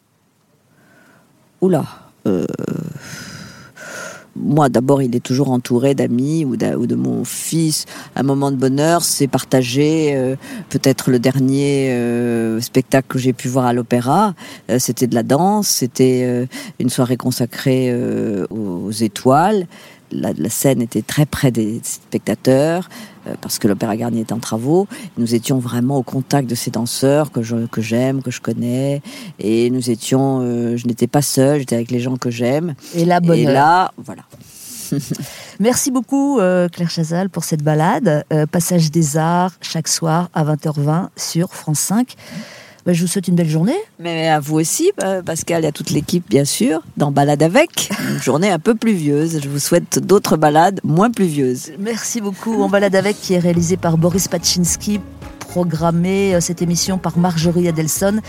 [1.62, 1.86] Oula.
[2.28, 2.46] Euh,
[4.36, 7.86] Moi, d'abord, il est toujours entouré d'amis ou, de mon fils.
[8.16, 10.36] Un moment de bonheur, c'est partager euh,
[10.70, 14.36] peut-être le dernier euh, spectacle que j'ai pu voir à l'opéra.
[14.78, 16.48] C'était de la danse, c'était
[16.80, 17.94] une soirée consacrée
[18.50, 19.68] aux, étoiles.
[20.12, 22.88] La, scène était très près des spectateurs
[23.42, 24.88] parce que l'Opéra Garnier est en travaux.
[25.18, 29.02] Nous étions vraiment au contact de ces danseurs que je- que j'aime, que, je connais,
[29.40, 30.42] et nous étions.
[30.42, 32.76] euh, je n'étais pas seule, j'étais avec les gens que j'aime.
[32.96, 33.38] Et là, bonheur.
[33.38, 34.24] Et là, voilà.
[35.60, 38.24] Merci beaucoup euh, Claire Chazal pour cette balade.
[38.32, 42.16] Euh, Passage des Arts chaque soir à 20h20 sur France 5.
[42.88, 43.76] Bah, je vous souhaite une belle journée.
[44.00, 47.90] Mais à vous aussi, euh, Pascal, et à toute l'équipe, bien sûr, dans Balade avec.
[48.10, 49.42] Une journée un peu pluvieuse.
[49.44, 51.74] Je vous souhaite d'autres balades moins pluvieuses.
[51.80, 52.64] Merci beaucoup.
[52.64, 55.02] On balade avec qui est réalisé par Boris Pachinski.
[55.40, 58.22] Programmé euh, cette émission par Marjorie Adelson,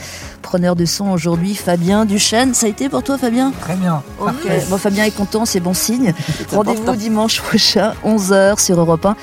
[0.43, 2.53] preneur de son aujourd'hui, Fabien Duchesne.
[2.53, 3.53] Ça a été pour toi, Fabien?
[3.61, 4.03] Très bien.
[4.21, 4.51] Ok.
[4.71, 6.13] Bon, Fabien est content, c'est bon signe.
[6.51, 9.17] Rendez-vous dimanche prochain, 11h sur Europe 1.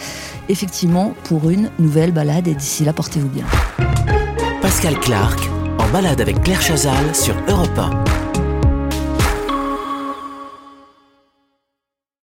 [0.47, 2.47] Effectivement, pour une nouvelle balade.
[2.47, 3.45] Et d'ici là, portez-vous bien.
[4.75, 5.39] Pascal Clark,
[5.79, 7.89] en balade avec Claire Chazal sur Europa.